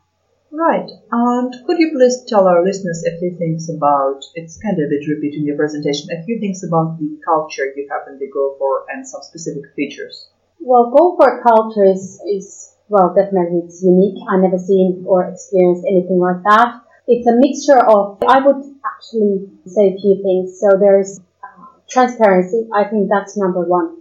Right. 0.56 0.88
And 1.12 1.52
could 1.66 1.78
you 1.78 1.92
please 1.92 2.24
tell 2.26 2.48
our 2.48 2.64
listeners 2.64 3.04
a 3.04 3.18
few 3.18 3.36
things 3.36 3.68
about, 3.68 4.24
it's 4.34 4.56
kind 4.56 4.72
of 4.80 4.86
a 4.86 4.88
bit 4.88 5.06
repeating 5.06 5.44
your 5.44 5.56
presentation, 5.56 6.08
a 6.10 6.24
few 6.24 6.40
things 6.40 6.64
about 6.64 6.96
the 6.98 7.20
culture 7.26 7.74
you 7.76 7.86
have 7.90 8.08
in 8.08 8.18
the 8.18 8.32
Gofore 8.32 8.86
and 8.88 9.06
some 9.06 9.20
specific 9.20 9.64
features? 9.76 10.30
Well, 10.58 10.90
Gofore 10.96 11.42
culture 11.42 11.84
is, 11.84 12.18
is, 12.26 12.72
well, 12.88 13.12
definitely 13.14 13.68
it's 13.68 13.82
unique. 13.82 14.16
I 14.30 14.38
never 14.38 14.56
seen 14.56 15.04
or 15.06 15.28
experienced 15.28 15.84
anything 15.86 16.20
like 16.20 16.42
that. 16.44 16.80
It's 17.06 17.28
a 17.28 17.36
mixture 17.36 17.84
of, 17.84 18.16
I 18.26 18.40
would 18.40 18.64
actually 18.80 19.50
say 19.66 19.92
a 19.92 20.00
few 20.00 20.22
things. 20.22 20.58
So 20.58 20.78
there's 20.80 21.20
uh, 21.44 21.66
transparency. 21.86 22.66
I 22.72 22.84
think 22.84 23.10
that's 23.10 23.36
number 23.36 23.60
one. 23.60 23.98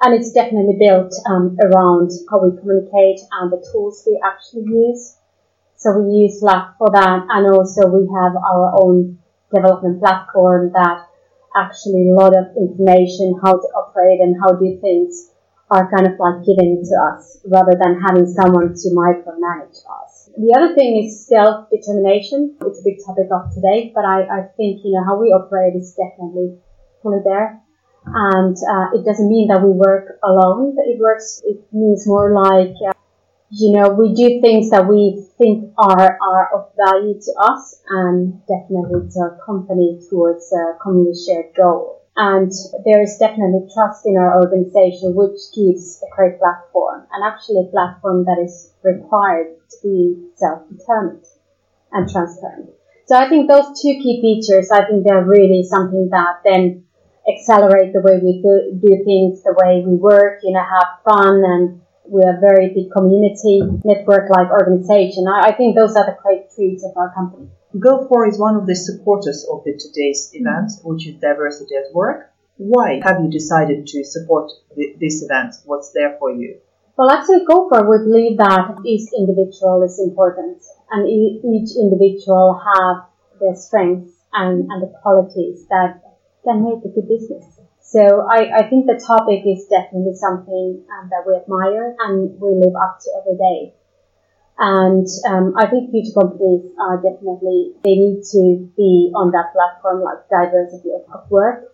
And 0.00 0.14
it's 0.14 0.32
definitely 0.32 0.78
built 0.80 1.12
um, 1.28 1.58
around 1.60 2.12
how 2.30 2.40
we 2.40 2.56
communicate 2.56 3.20
and 3.30 3.52
the 3.52 3.60
tools 3.72 4.04
we 4.06 4.18
actually 4.24 4.64
use. 4.72 5.17
So 5.78 5.94
we 5.94 6.26
use 6.26 6.40
Slack 6.40 6.74
for 6.76 6.90
that, 6.90 7.26
and 7.30 7.46
also 7.54 7.86
we 7.86 8.02
have 8.10 8.34
our 8.34 8.74
own 8.82 9.18
development 9.54 10.02
platform 10.02 10.72
that 10.74 11.06
actually 11.54 12.10
a 12.10 12.14
lot 12.18 12.34
of 12.34 12.50
information 12.58 13.38
how 13.42 13.54
to 13.54 13.68
operate 13.78 14.20
and 14.20 14.34
how 14.42 14.58
do 14.58 14.78
things 14.82 15.30
are 15.70 15.88
kind 15.90 16.06
of 16.06 16.18
like 16.18 16.42
given 16.44 16.82
to 16.82 16.94
us 17.14 17.38
rather 17.46 17.78
than 17.78 18.00
having 18.00 18.26
someone 18.26 18.74
to 18.74 18.88
micromanage 18.90 19.78
us. 20.02 20.30
The 20.36 20.50
other 20.56 20.74
thing 20.74 21.04
is 21.04 21.26
self-determination. 21.28 22.56
It's 22.66 22.80
a 22.80 22.84
big 22.84 22.98
topic 23.04 23.28
of 23.30 23.54
today, 23.54 23.92
but 23.94 24.04
I, 24.04 24.26
I 24.26 24.40
think, 24.56 24.82
you 24.82 24.98
know, 24.98 25.04
how 25.04 25.20
we 25.20 25.28
operate 25.28 25.76
is 25.76 25.94
definitely 25.94 26.58
fully 27.02 27.20
there. 27.24 27.60
And 28.06 28.56
uh, 28.56 28.98
it 28.98 29.04
doesn't 29.04 29.28
mean 29.28 29.48
that 29.48 29.62
we 29.62 29.70
work 29.70 30.18
alone. 30.24 30.74
It 30.78 30.98
works, 30.98 31.42
it 31.44 31.60
means 31.72 32.06
more 32.06 32.32
like 32.32 32.74
uh, 32.82 32.97
you 33.50 33.72
know, 33.72 33.90
we 33.90 34.12
do 34.14 34.40
things 34.40 34.70
that 34.70 34.86
we 34.86 35.24
think 35.38 35.72
are, 35.78 36.18
are 36.20 36.54
of 36.54 36.72
value 36.76 37.18
to 37.18 37.32
us 37.40 37.80
and 37.88 38.40
definitely 38.46 39.08
to 39.10 39.20
our 39.20 39.38
company 39.44 40.00
towards 40.10 40.52
uh, 40.52 40.76
a 40.76 40.78
common 40.82 41.12
shared 41.14 41.54
goal. 41.56 42.02
And 42.16 42.52
there 42.84 43.00
is 43.00 43.16
definitely 43.18 43.70
trust 43.72 44.04
in 44.04 44.16
our 44.16 44.42
organization, 44.42 45.14
which 45.14 45.38
gives 45.54 46.02
a 46.02 46.14
great 46.14 46.38
platform 46.38 47.06
and 47.12 47.24
actually 47.24 47.64
a 47.64 47.70
platform 47.70 48.24
that 48.24 48.42
is 48.42 48.74
required 48.82 49.54
to 49.70 49.76
be 49.82 50.28
self-determined 50.34 51.24
and 51.92 52.10
transparent. 52.10 52.70
So 53.06 53.16
I 53.16 53.28
think 53.28 53.48
those 53.48 53.80
two 53.80 53.96
key 54.02 54.20
features, 54.20 54.70
I 54.70 54.84
think 54.84 55.06
they're 55.06 55.24
really 55.24 55.62
something 55.62 56.08
that 56.10 56.42
then 56.44 56.84
accelerate 57.24 57.92
the 57.92 58.02
way 58.02 58.20
we 58.22 58.42
do, 58.42 58.76
do 58.76 59.04
things, 59.04 59.42
the 59.42 59.54
way 59.56 59.84
we 59.86 59.94
work, 59.96 60.40
you 60.42 60.52
know, 60.52 60.64
have 60.64 61.00
fun 61.04 61.42
and 61.44 61.80
we're 62.08 62.36
a 62.36 62.40
very 62.40 62.72
big 62.74 62.90
community 62.90 63.60
network-like 63.84 64.50
organization. 64.50 65.28
I, 65.28 65.48
I, 65.48 65.52
think 65.52 65.76
those 65.76 65.94
are 65.96 66.06
the 66.06 66.16
great 66.22 66.50
traits 66.54 66.84
of 66.84 66.96
our 66.96 67.12
company. 67.14 67.48
Gofore 67.76 68.28
is 68.28 68.38
one 68.38 68.56
of 68.56 68.66
the 68.66 68.74
supporters 68.74 69.46
of 69.50 69.62
the 69.64 69.76
today's 69.76 70.30
event, 70.32 70.72
mm-hmm. 70.72 70.88
which 70.88 71.06
is 71.06 71.20
diversity 71.20 71.76
at 71.76 71.94
work. 71.94 72.32
Why 72.56 73.00
have 73.04 73.20
you 73.22 73.30
decided 73.30 73.86
to 73.86 74.04
support 74.04 74.50
the, 74.74 74.96
this 74.98 75.22
event? 75.22 75.54
What's 75.64 75.92
there 75.92 76.16
for 76.18 76.32
you? 76.32 76.58
Well, 76.96 77.10
actually, 77.10 77.44
Gofore, 77.46 77.86
we 77.86 78.10
believe 78.10 78.38
that 78.38 78.82
each 78.84 79.12
individual 79.16 79.84
is 79.84 80.00
important, 80.00 80.58
and 80.90 81.06
each 81.06 81.76
individual 81.76 82.58
have 82.58 83.06
their 83.40 83.54
strengths 83.54 84.12
and, 84.32 84.66
and 84.68 84.82
the 84.82 84.92
qualities 85.02 85.66
that 85.68 86.02
can 86.42 86.64
make 86.64 86.84
a 86.84 86.88
good 86.88 87.06
business. 87.06 87.57
So 87.88 88.28
I, 88.28 88.52
I 88.52 88.62
think 88.68 88.84
the 88.84 89.00
topic 89.00 89.48
is 89.48 89.64
definitely 89.64 90.12
something 90.12 90.84
um, 90.92 91.08
that 91.08 91.24
we 91.24 91.32
admire 91.40 91.96
and 92.04 92.36
we 92.36 92.52
live 92.60 92.76
up 92.76 93.00
to 93.00 93.08
every 93.16 93.40
day. 93.40 93.72
And 94.58 95.08
um, 95.24 95.56
I 95.56 95.64
think 95.72 95.88
future 95.88 96.12
companies 96.12 96.68
are 96.76 97.00
definitely, 97.00 97.80
they 97.80 97.96
need 97.96 98.20
to 98.36 98.68
be 98.76 99.08
on 99.16 99.32
that 99.32 99.56
platform 99.56 100.04
like 100.04 100.28
diversity 100.28 100.92
of, 100.92 101.08
of 101.08 101.30
work. 101.30 101.72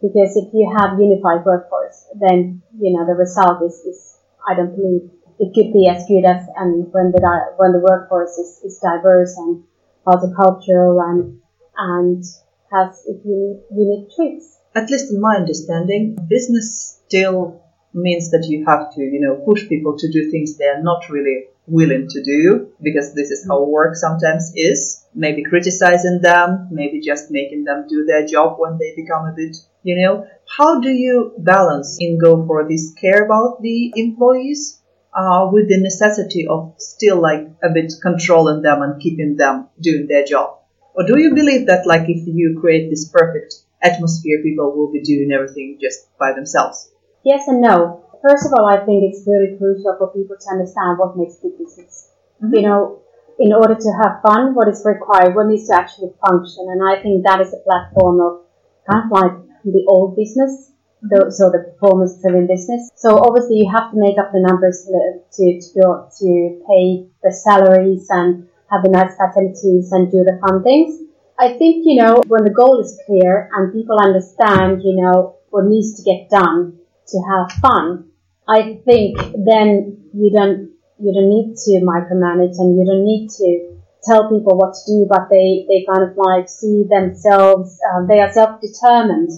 Because 0.00 0.32
if 0.40 0.48
you 0.56 0.72
have 0.72 0.96
unified 0.98 1.44
workforce, 1.44 2.08
then, 2.16 2.62
you 2.80 2.96
know, 2.96 3.04
the 3.04 3.12
result 3.12 3.60
is, 3.60 3.76
is 3.84 4.16
I 4.48 4.54
don't 4.56 4.74
believe 4.74 5.10
it 5.38 5.52
could 5.52 5.74
be 5.74 5.84
as 5.86 6.08
good 6.08 6.24
as 6.24 6.48
and 6.56 6.88
when 6.92 7.12
the 7.12 7.20
when 7.56 7.72
the 7.72 7.80
workforce 7.80 8.38
is, 8.38 8.60
is 8.64 8.78
diverse 8.80 9.36
and 9.36 9.64
multicultural 10.06 10.96
and 11.02 11.40
and 11.76 12.24
has 12.72 13.04
unique, 13.24 13.62
unique 13.70 14.08
traits 14.14 14.61
at 14.74 14.90
least 14.90 15.12
in 15.12 15.20
my 15.20 15.36
understanding, 15.36 16.16
business 16.28 17.00
still 17.06 17.62
means 17.94 18.30
that 18.30 18.46
you 18.48 18.64
have 18.66 18.94
to, 18.94 19.02
you 19.02 19.20
know, 19.20 19.36
push 19.44 19.68
people 19.68 19.96
to 19.98 20.10
do 20.10 20.30
things 20.30 20.56
they 20.56 20.64
are 20.66 20.82
not 20.82 21.08
really 21.10 21.46
willing 21.66 22.08
to 22.08 22.22
do 22.24 22.72
because 22.82 23.14
this 23.14 23.30
is 23.30 23.46
how 23.46 23.64
work 23.64 23.94
sometimes 23.94 24.52
is. 24.56 25.04
Maybe 25.14 25.44
criticizing 25.44 26.20
them, 26.22 26.68
maybe 26.70 27.00
just 27.00 27.30
making 27.30 27.64
them 27.64 27.86
do 27.88 28.04
their 28.06 28.26
job 28.26 28.56
when 28.58 28.78
they 28.78 28.94
become 28.96 29.26
a 29.26 29.34
bit, 29.36 29.56
you 29.82 29.96
know. 29.96 30.26
How 30.56 30.80
do 30.80 30.88
you 30.88 31.34
balance 31.38 31.98
in 32.00 32.18
Gofore 32.18 32.68
this 32.68 32.94
care 32.94 33.24
about 33.24 33.60
the 33.60 33.92
employees 33.96 34.80
uh, 35.14 35.50
with 35.52 35.68
the 35.68 35.80
necessity 35.80 36.46
of 36.48 36.74
still 36.78 37.20
like 37.20 37.46
a 37.62 37.68
bit 37.72 37.92
controlling 38.00 38.62
them 38.62 38.82
and 38.82 39.00
keeping 39.00 39.36
them 39.36 39.68
doing 39.80 40.06
their 40.08 40.24
job? 40.24 40.58
Or 40.94 41.06
do 41.06 41.18
you 41.18 41.34
believe 41.34 41.66
that 41.66 41.86
like 41.86 42.08
if 42.08 42.26
you 42.26 42.58
create 42.60 42.90
this 42.90 43.08
perfect 43.08 43.54
atmosphere, 43.82 44.42
people 44.42 44.74
will 44.76 44.92
be 44.92 45.02
doing 45.02 45.30
everything 45.32 45.78
just 45.80 46.06
by 46.18 46.32
themselves? 46.32 46.90
Yes 47.24 47.48
and 47.48 47.60
no. 47.60 48.04
First 48.22 48.46
of 48.46 48.52
all, 48.54 48.66
I 48.66 48.84
think 48.84 49.02
it's 49.02 49.26
really 49.26 49.58
crucial 49.58 49.96
for 49.98 50.14
people 50.14 50.36
to 50.38 50.48
understand 50.50 50.98
what 50.98 51.16
makes 51.16 51.38
good 51.38 51.58
business. 51.58 52.10
Mm-hmm. 52.42 52.54
You 52.54 52.62
know, 52.62 53.02
in 53.38 53.52
order 53.52 53.74
to 53.74 53.90
have 54.02 54.22
fun, 54.22 54.54
what 54.54 54.68
is 54.68 54.82
required, 54.84 55.34
what 55.34 55.46
needs 55.46 55.66
to 55.68 55.74
actually 55.74 56.12
function. 56.26 56.66
And 56.70 56.80
I 56.82 57.02
think 57.02 57.24
that 57.26 57.40
is 57.40 57.52
a 57.52 57.58
platform 57.66 58.20
of 58.20 58.46
kind 58.88 59.06
of 59.06 59.10
like 59.10 59.34
the 59.64 59.84
old 59.88 60.16
business, 60.16 60.70
the, 61.02 61.30
so 61.30 61.50
the 61.50 61.74
performance 61.74 62.20
driven 62.22 62.46
business. 62.46 62.90
So 62.94 63.18
obviously 63.18 63.58
you 63.58 63.70
have 63.70 63.90
to 63.90 63.98
make 63.98 64.18
up 64.18 64.30
the 64.30 64.42
numbers 64.42 64.86
to, 64.86 65.22
to, 65.22 65.44
to, 65.58 65.82
to 66.06 66.28
pay 66.70 67.10
the 67.22 67.32
salaries 67.32 68.06
and 68.10 68.46
have 68.70 68.82
the 68.82 68.90
nice 68.90 69.14
facilities 69.18 69.90
and 69.92 70.10
do 70.10 70.22
the 70.22 70.38
fun 70.38 70.62
things. 70.62 71.02
I 71.42 71.58
think, 71.58 71.82
you 71.82 71.98
know, 71.98 72.22
when 72.28 72.44
the 72.44 72.54
goal 72.54 72.78
is 72.78 72.94
clear 73.04 73.50
and 73.50 73.74
people 73.74 73.98
understand, 73.98 74.78
you 74.86 74.94
know, 75.02 75.42
what 75.50 75.66
needs 75.66 75.98
to 75.98 76.06
get 76.06 76.30
done 76.30 76.78
to 76.78 77.16
have 77.18 77.50
fun, 77.58 78.14
I 78.46 78.78
think 78.86 79.18
then 79.18 80.06
you 80.14 80.30
don't, 80.30 80.70
you 81.02 81.10
don't 81.10 81.26
need 81.34 81.58
to 81.66 81.82
micromanage 81.82 82.62
and 82.62 82.78
you 82.78 82.86
don't 82.86 83.02
need 83.02 83.26
to 83.42 83.74
tell 84.06 84.30
people 84.30 84.54
what 84.54 84.78
to 84.78 84.82
do, 84.86 85.06
but 85.10 85.26
they, 85.34 85.66
they 85.66 85.82
kind 85.82 86.06
of 86.06 86.14
like 86.14 86.46
see 86.46 86.86
themselves, 86.86 87.74
uh, 87.90 88.06
they 88.06 88.22
are 88.22 88.30
self-determined 88.30 89.34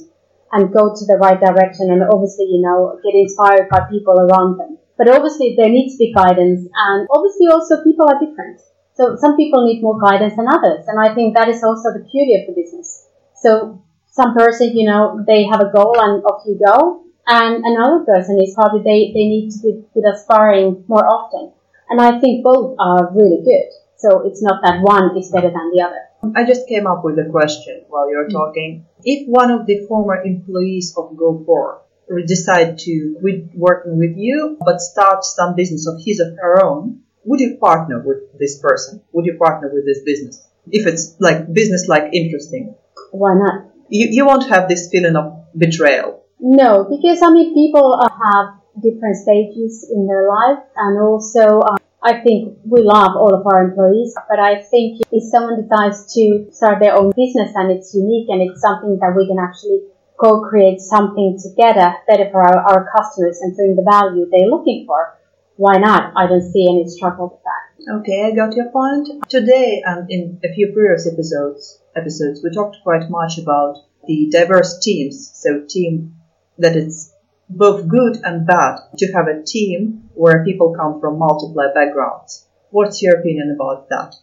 and 0.53 0.77
go 0.77 0.93
to 0.93 1.05
the 1.09 1.17
right 1.17 1.41
direction 1.41 1.89
and 1.89 2.05
obviously, 2.05 2.45
you 2.53 2.61
know, 2.61 3.01
get 3.01 3.17
inspired 3.17 3.73
by 3.73 3.89
people 3.89 4.21
around 4.21 4.61
them. 4.61 4.77
But 5.01 5.09
obviously 5.09 5.57
there 5.57 5.73
needs 5.73 5.97
to 5.97 6.05
be 6.05 6.13
guidance 6.13 6.69
and 6.69 7.09
obviously 7.09 7.49
also 7.49 7.83
people 7.83 8.05
are 8.05 8.21
different. 8.21 8.61
So 8.95 9.17
some 9.17 9.37
people 9.37 9.67
need 9.67 9.83
more 9.83 10.01
guidance 10.01 10.37
than 10.37 10.47
others. 10.49 10.87
And 10.87 10.99
I 10.99 11.15
think 11.15 11.35
that 11.37 11.49
is 11.49 11.63
also 11.63 11.93
the 11.93 12.07
beauty 12.11 12.35
of 12.41 12.47
the 12.47 12.61
business. 12.61 13.07
So 13.35 13.83
some 14.13 14.35
person, 14.35 14.77
you 14.77 14.87
know, 14.87 15.23
they 15.27 15.45
have 15.51 15.61
a 15.61 15.71
goal 15.73 15.99
and 15.99 16.23
off 16.25 16.43
you 16.47 16.59
go. 16.65 17.03
And 17.27 17.65
another 17.65 18.05
person 18.05 18.39
is 18.41 18.55
probably 18.55 18.83
they, 18.83 19.11
they 19.13 19.27
need 19.27 19.51
to 19.51 19.59
be, 19.63 19.85
be 19.95 20.03
aspiring 20.07 20.85
more 20.89 21.05
often. 21.05 21.53
And 21.89 22.01
I 22.01 22.21
think 22.21 22.45
both 22.45 22.77
are 22.79 23.13
really 23.13 23.43
good. 23.43 23.71
So 23.97 24.27
it's 24.27 24.43
not 24.43 24.63
that 24.63 24.83
one 24.83 25.17
is 25.17 25.31
better 25.31 25.51
than 25.51 25.71
the 25.73 25.83
other. 25.83 26.33
I 26.37 26.45
just 26.47 26.69
came 26.69 26.87
up 26.87 27.05
with 27.05 27.19
a 27.19 27.29
question 27.31 27.85
while 27.89 28.11
you're 28.11 28.29
talking. 28.29 28.87
If 29.03 29.29
one 29.29 29.51
of 29.51 29.67
the 29.67 29.87
former 29.89 30.23
employees 30.23 30.95
of 30.97 31.17
Gofore 31.17 31.81
decide 32.27 32.79
to 32.79 33.17
quit 33.21 33.51
working 33.55 33.99
with 33.99 34.17
you, 34.17 34.59
but 34.65 34.81
start 34.81 35.25
some 35.25 35.55
business 35.55 35.87
of 35.87 36.01
his 36.05 36.21
or 36.21 36.37
her 36.41 36.65
own, 36.65 37.04
would 37.25 37.41
you 37.41 37.57
partner 37.61 38.03
with 38.05 38.39
this 38.39 38.59
person? 38.59 39.03
Would 39.13 39.27
you 39.27 39.37
partner 39.39 39.71
with 39.73 39.85
this 39.85 40.01
business? 40.05 40.47
If 40.71 40.87
it's 40.87 41.17
like 41.21 41.53
business 41.53 41.89
like 41.89 42.13
interesting. 42.13 42.75
Why 43.11 43.35
not? 43.35 43.71
You, 43.89 44.09
you 44.11 44.27
won't 44.27 44.49
have 44.49 44.69
this 44.69 44.89
feeling 44.91 45.17
of 45.17 45.45
betrayal. 45.57 46.25
No, 46.41 46.85
because 46.85 47.23
I 47.23 47.31
mean, 47.31 47.55
people 47.55 47.95
uh, 47.95 48.09
have 48.09 48.61
different 48.83 49.17
stages 49.17 49.89
in 49.93 50.07
their 50.07 50.29
life 50.29 50.59
and 50.77 51.01
also 51.01 51.61
uh, 51.61 51.77
I 52.05 52.21
think 52.21 52.59
we 52.69 52.83
love 52.83 53.17
all 53.17 53.33
of 53.33 53.47
our 53.47 53.65
employees, 53.65 54.15
but 54.29 54.39
I 54.39 54.61
think 54.61 55.01
if 55.11 55.25
someone 55.25 55.63
decides 55.63 56.13
to 56.13 56.53
start 56.53 56.81
their 56.81 56.95
own 56.95 57.13
business 57.17 57.53
and 57.55 57.73
it's 57.73 57.95
unique 57.95 58.29
and 58.29 58.43
it's 58.43 58.61
something 58.61 58.99
that 59.01 59.17
we 59.17 59.27
can 59.27 59.39
actually 59.39 59.89
co-create 60.21 60.81
something 60.81 61.39
together 61.41 61.95
better 62.07 62.29
for 62.31 62.43
our, 62.43 62.59
our 62.61 62.93
customers 62.95 63.41
and 63.41 63.57
bring 63.57 63.75
the 63.75 63.83
value 63.83 64.29
they're 64.31 64.51
looking 64.51 64.85
for, 64.87 65.17
why 65.57 65.79
not? 65.79 66.13
I 66.17 66.27
don't 66.27 66.43
see 66.43 66.67
any 66.69 66.89
struggle 66.89 67.29
with 67.29 67.43
that. 67.45 68.01
Okay, 68.01 68.25
I 68.25 68.35
got 68.35 68.57
your 68.57 68.71
point. 68.71 69.09
Today 69.29 69.83
and 69.85 70.11
in 70.11 70.41
a 70.43 70.53
few 70.53 70.73
previous 70.73 71.07
episodes, 71.07 71.81
episodes, 71.95 72.41
we 72.43 72.51
talked 72.51 72.79
quite 72.83 73.09
much 73.11 73.39
about 73.39 73.77
the 74.07 74.29
diverse 74.31 74.81
teams. 74.81 75.31
So 75.35 75.65
team 75.69 76.17
that 76.59 76.77
it's 76.77 77.13
both 77.49 77.89
good 77.89 78.17
and 78.25 78.47
bad 78.47 78.79
to 78.99 79.13
have 79.13 79.27
a 79.29 79.43
team 79.43 80.11
where 80.15 80.45
people 80.45 80.75
come 80.75 81.01
from 81.01 81.19
multiple 81.19 81.71
backgrounds. 81.75 82.47
What's 82.71 83.03
your 83.03 83.19
opinion 83.19 83.55
about 83.55 83.89
that? 83.91 84.15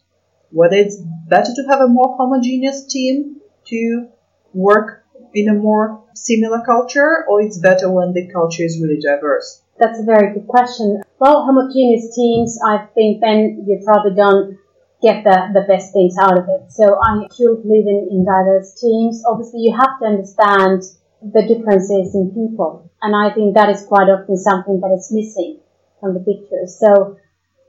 Whether 0.50 0.78
it's 0.78 0.98
better 0.98 1.52
to 1.56 1.64
have 1.70 1.80
a 1.80 1.88
more 1.88 2.18
homogeneous 2.18 2.88
team 2.88 3.38
to 3.68 4.08
work 4.54 5.06
in 5.34 5.48
a 5.48 5.54
more 5.54 6.04
similar 6.14 6.62
culture 6.66 7.26
or 7.30 7.42
it's 7.42 7.58
better 7.60 7.90
when 7.90 8.12
the 8.14 8.28
culture 8.28 8.64
is 8.64 8.82
really 8.82 9.00
diverse? 9.00 9.62
That's 9.82 10.00
a 10.00 10.06
very 10.06 10.32
good 10.36 10.46
question. 10.46 11.02
Well, 11.18 11.42
homogeneous 11.42 12.14
teams, 12.16 12.54
I 12.62 12.86
think 12.94 13.20
then 13.20 13.66
you 13.66 13.82
probably 13.84 14.14
don't 14.14 14.60
get 15.02 15.24
the, 15.24 15.50
the 15.58 15.66
best 15.66 15.92
things 15.92 16.14
out 16.22 16.38
of 16.38 16.46
it. 16.46 16.70
So 16.70 16.86
I 17.02 17.26
truly 17.36 17.66
believe 17.66 17.88
in, 17.90 18.08
in 18.14 18.22
diverse 18.22 18.78
teams. 18.78 19.26
Obviously, 19.26 19.66
you 19.66 19.74
have 19.74 19.98
to 19.98 20.06
understand 20.06 20.86
the 21.26 21.42
differences 21.50 22.14
in 22.14 22.30
people. 22.30 22.94
And 23.02 23.18
I 23.18 23.34
think 23.34 23.56
that 23.56 23.74
is 23.74 23.82
quite 23.82 24.06
often 24.06 24.38
something 24.38 24.80
that 24.82 24.94
is 24.94 25.10
missing 25.10 25.66
from 26.00 26.14
the 26.14 26.22
pictures. 26.22 26.78
So 26.78 27.18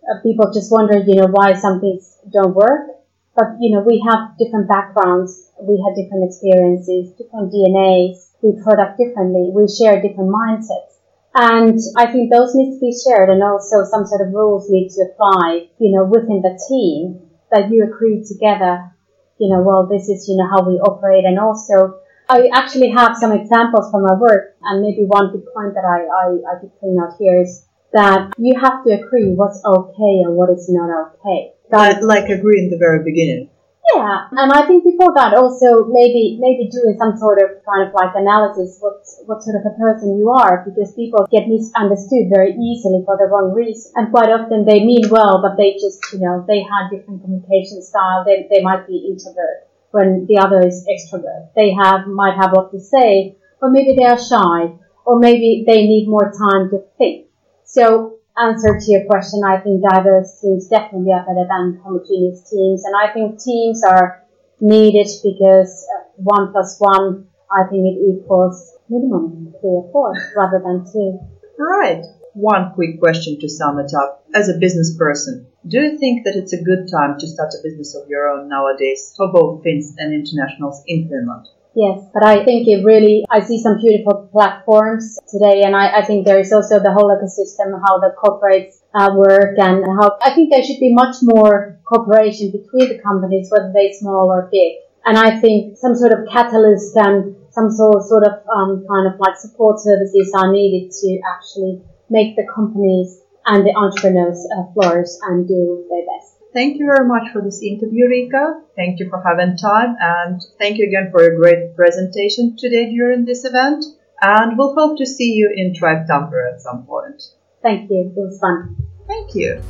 uh, 0.04 0.21
people 0.21 0.52
just 0.52 0.71
wonder, 0.71 1.00
you 1.00 1.16
know, 1.16 1.33
why 1.33 1.57
some 1.57 1.81
things 1.81 2.21
don't 2.28 2.54
work. 2.54 2.92
But, 3.35 3.57
you 3.59 3.73
know, 3.73 3.81
we 3.81 4.04
have 4.04 4.37
different 4.37 4.69
backgrounds. 4.69 5.49
We 5.57 5.81
have 5.81 5.97
different 5.97 6.28
experiences, 6.28 7.16
different 7.16 7.49
DNAs. 7.49 8.37
We 8.45 8.61
product 8.61 9.00
differently. 9.00 9.49
We 9.49 9.64
share 9.64 9.97
different 9.97 10.28
mindsets. 10.28 10.92
And 11.35 11.79
I 11.97 12.12
think 12.12 12.31
those 12.31 12.55
need 12.55 12.75
to 12.75 12.81
be 12.81 12.93
shared 12.93 13.31
and 13.31 13.43
also 13.43 13.85
some 13.85 14.05
sort 14.05 14.27
of 14.27 14.35
rules 14.35 14.68
need 14.68 14.90
to 14.90 15.09
apply, 15.12 15.68
you 15.79 15.97
know, 15.97 16.05
within 16.05 16.42
the 16.42 16.61
team 16.68 17.31
that 17.51 17.71
you 17.71 17.85
agree 17.85 18.23
together, 18.23 18.92
you 19.38 19.49
know, 19.49 19.62
well, 19.62 19.88
this 19.88 20.09
is, 20.09 20.29
you 20.29 20.37
know, 20.37 20.49
how 20.49 20.68
we 20.68 20.75
operate 20.75 21.25
and 21.25 21.38
also 21.38 22.03
I 22.29 22.49
actually 22.55 22.90
have 22.90 23.16
some 23.16 23.33
examples 23.33 23.90
from 23.90 24.05
my 24.05 24.14
work, 24.14 24.57
and 24.62 24.81
maybe 24.81 25.05
one 25.05 25.33
big 25.33 25.45
point 25.53 25.75
that 25.75 25.85
I, 25.85 26.09
I, 26.09 26.57
I 26.57 26.61
could 26.61 26.73
bring 26.81 26.97
out 26.97 27.16
here 27.18 27.40
is 27.42 27.66
that 27.92 28.33
you 28.38 28.59
have 28.59 28.85
to 28.85 28.90
agree 28.92 29.35
what's 29.35 29.61
okay 29.62 30.23
and 30.25 30.35
what 30.35 30.49
is 30.51 30.66
not 30.71 31.12
okay. 31.12 31.53
Like 31.71 32.31
agree 32.31 32.64
in 32.64 32.71
the 32.71 32.79
very 32.79 33.05
beginning. 33.05 33.51
Yeah, 33.83 34.31
and 34.31 34.53
I 34.53 34.62
think 34.66 34.85
before 34.85 35.12
that 35.18 35.35
also 35.35 35.90
maybe 35.90 36.38
maybe 36.38 36.71
doing 36.71 36.95
some 36.97 37.18
sort 37.18 37.42
of 37.42 37.59
kind 37.66 37.83
of 37.83 37.92
like 37.92 38.14
analysis 38.14 38.79
what 38.79 39.03
what 39.27 39.42
sort 39.42 39.59
of 39.59 39.66
a 39.66 39.75
person 39.75 40.16
you 40.18 40.31
are 40.31 40.62
because 40.64 40.95
people 40.95 41.27
get 41.31 41.51
misunderstood 41.51 42.31
very 42.31 42.55
easily 42.55 43.03
for 43.05 43.18
the 43.18 43.27
wrong 43.27 43.53
reason 43.53 43.90
and 43.97 44.14
quite 44.14 44.31
often 44.31 44.64
they 44.64 44.87
mean 44.87 45.11
well 45.11 45.42
but 45.42 45.59
they 45.59 45.75
just 45.83 45.99
you 46.14 46.21
know 46.23 46.47
they 46.47 46.62
have 46.62 46.95
different 46.95 47.27
communication 47.27 47.83
style 47.83 48.23
they 48.25 48.47
they 48.49 48.62
might 48.62 48.87
be 48.87 49.11
introvert 49.11 49.66
when 49.92 50.27
the 50.27 50.38
other 50.38 50.66
is 50.66 50.87
extrovert. 50.88 51.53
They 51.55 51.73
have, 51.73 52.07
might 52.09 52.37
have 52.37 52.51
what 52.53 52.73
to 52.73 52.81
say, 52.81 53.37
or 53.61 53.71
maybe 53.71 53.95
they 53.97 54.05
are 54.05 54.18
shy, 54.18 54.75
or 55.07 55.18
maybe 55.21 55.64
they 55.66 55.87
need 55.87 56.09
more 56.09 56.33
time 56.33 56.71
to 56.71 56.83
think. 56.99 57.29
So 57.64 58.12
answer 58.38 58.79
to 58.79 58.87
your 58.90 59.05
question, 59.07 59.42
I 59.45 59.61
think 59.61 59.83
diverse 59.83 60.40
teams 60.40 60.68
definitely 60.68 61.12
are 61.12 61.25
better 61.25 61.47
than 61.49 61.81
homogeneous 61.83 62.49
teams. 62.49 62.85
And 62.85 62.95
I 62.97 63.12
think 63.12 63.42
teams 63.42 63.83
are 63.85 64.25
needed 64.61 65.09
because 65.23 65.87
uh, 65.97 66.05
one 66.16 66.53
plus 66.53 66.77
one, 66.79 67.29
I 67.51 67.68
think 67.68 67.85
it 67.85 67.99
equals 68.01 68.73
minimum 68.88 69.55
three 69.61 69.71
or 69.71 69.90
four 69.92 70.14
rather 70.37 70.62
than 70.64 70.85
two. 70.90 71.21
All 71.59 71.66
right. 71.66 72.05
One 72.35 72.73
quick 72.73 72.99
question 72.99 73.38
to 73.40 73.49
sum 73.49 73.79
it 73.79 73.92
up. 73.92 74.25
As 74.35 74.49
a 74.49 74.59
business 74.59 74.97
person, 74.97 75.47
do 75.68 75.81
you 75.81 75.99
think 75.99 76.25
that 76.25 76.35
it's 76.35 76.55
a 76.55 76.62
good 76.62 76.88
time 76.90 77.18
to 77.18 77.27
start 77.27 77.53
a 77.53 77.62
business 77.62 77.95
of 77.95 78.09
your 78.09 78.31
own 78.31 78.49
nowadays 78.49 79.12
for 79.16 79.31
both 79.31 79.62
Finns 79.62 79.95
and 79.99 80.14
internationals 80.14 80.83
in 80.87 81.09
Finland? 81.09 81.49
Yes, 81.74 82.04
but 82.12 82.24
I 82.24 82.44
think 82.44 82.68
it 82.68 82.85
really, 82.85 83.24
I 83.30 83.40
see 83.40 83.58
some 83.58 83.78
beautiful 83.80 84.28
platforms 84.30 85.18
today, 85.26 85.62
and 85.62 85.74
I, 85.74 86.00
I 86.00 86.04
think 86.04 86.26
there 86.26 86.38
is 86.38 86.52
also 86.52 86.78
the 86.78 86.92
whole 86.92 87.08
ecosystem, 87.08 87.80
how 87.80 87.96
the 87.96 88.12
corporates 88.12 88.82
uh, 88.94 89.14
work, 89.16 89.56
and 89.58 89.82
how 89.98 90.18
I 90.20 90.35
think 90.35 90.52
there 90.52 90.62
should 90.62 90.80
be 90.80 90.92
much 90.92 91.16
more 91.22 91.80
cooperation 91.88 92.52
between 92.52 92.90
the 92.90 93.02
companies, 93.02 93.48
whether 93.50 93.72
they're 93.72 93.92
small 93.94 94.28
or 94.28 94.50
big. 94.52 94.85
And 95.06 95.16
I 95.16 95.40
think 95.40 95.78
some 95.78 95.96
sort 95.96 96.12
of 96.12 96.28
catalyst 96.30 96.94
and 96.96 97.37
some 97.50 97.70
sort, 97.70 98.04
sort 98.04 98.24
of 98.26 98.44
um, 98.54 98.85
kind 98.87 99.08
of 99.08 99.18
like 99.18 99.37
support 99.38 99.80
services 99.80 100.30
are 100.37 100.52
needed 100.52 100.92
to 100.92 101.20
actually 101.24 101.80
make 102.11 102.37
the 102.37 102.46
companies 102.54 103.20
and 103.46 103.64
the 103.66 103.74
entrepreneurs 103.74 104.46
uh, 104.56 104.70
flourish 104.74 105.08
and 105.22 105.48
do 105.48 105.87
their 105.88 106.04
best. 106.04 106.32
Thank 106.53 106.79
you 106.79 106.87
very 106.87 107.09
much 107.09 107.33
for 107.33 107.41
this 107.41 107.62
interview, 107.62 108.09
Rika. 108.09 108.61
Thank 108.77 109.01
you 109.01 109.09
for 109.09 109.23
having 109.23 109.57
time 109.57 109.97
and 109.99 110.41
thank 110.59 110.77
you 110.77 110.87
again 110.87 111.11
for 111.11 111.23
your 111.23 111.37
great 111.37 111.75
presentation 111.75 112.57
today 112.59 112.91
during 112.91 113.25
this 113.25 113.45
event. 113.45 113.85
And 114.21 114.59
we'll 114.59 114.75
hope 114.75 114.99
to 114.99 115.07
see 115.07 115.33
you 115.33 115.51
in 115.57 115.75
Tribe 115.75 116.07
Tampere 116.07 116.53
at 116.53 116.61
some 116.61 116.85
point. 116.85 117.23
Thank 117.62 117.91
you. 117.91 118.12
It 118.15 118.21
was 118.21 118.38
fun. 118.38 118.77
Thank 119.09 119.35
you. 119.35 119.62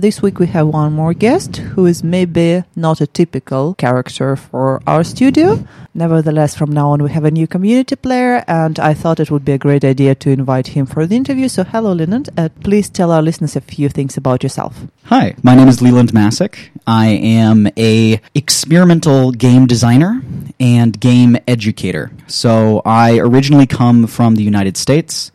This 0.00 0.22
week 0.22 0.38
we 0.38 0.46
have 0.46 0.66
one 0.66 0.94
more 0.94 1.12
guest 1.12 1.58
who 1.58 1.84
is 1.84 2.02
maybe 2.02 2.64
not 2.74 3.02
a 3.02 3.06
typical 3.06 3.74
character 3.74 4.34
for 4.34 4.80
our 4.86 5.04
studio. 5.04 5.62
Nevertheless, 5.92 6.54
from 6.54 6.72
now 6.72 6.92
on 6.92 7.02
we 7.02 7.10
have 7.10 7.26
a 7.26 7.30
new 7.30 7.46
community 7.46 7.96
player 7.96 8.42
and 8.48 8.78
I 8.78 8.94
thought 8.94 9.20
it 9.20 9.30
would 9.30 9.44
be 9.44 9.52
a 9.52 9.58
great 9.58 9.84
idea 9.84 10.14
to 10.14 10.30
invite 10.30 10.68
him 10.68 10.86
for 10.86 11.04
the 11.06 11.16
interview. 11.16 11.48
So 11.48 11.64
hello 11.64 11.92
Leland, 11.92 12.30
uh, 12.38 12.48
please 12.64 12.88
tell 12.88 13.12
our 13.12 13.20
listeners 13.20 13.56
a 13.56 13.60
few 13.60 13.90
things 13.90 14.16
about 14.16 14.42
yourself. 14.42 14.86
Hi, 15.04 15.34
my 15.42 15.54
name 15.54 15.68
is 15.68 15.82
Leland 15.82 16.14
Masick. 16.14 16.70
I 16.86 17.08
am 17.08 17.68
a 17.76 18.22
experimental 18.34 19.32
game 19.32 19.66
designer 19.66 20.22
and 20.58 20.98
game 20.98 21.36
educator. 21.46 22.10
So 22.26 22.80
I 22.86 23.18
originally 23.18 23.66
come 23.66 24.06
from 24.06 24.36
the 24.36 24.44
United 24.44 24.78
States. 24.78 25.30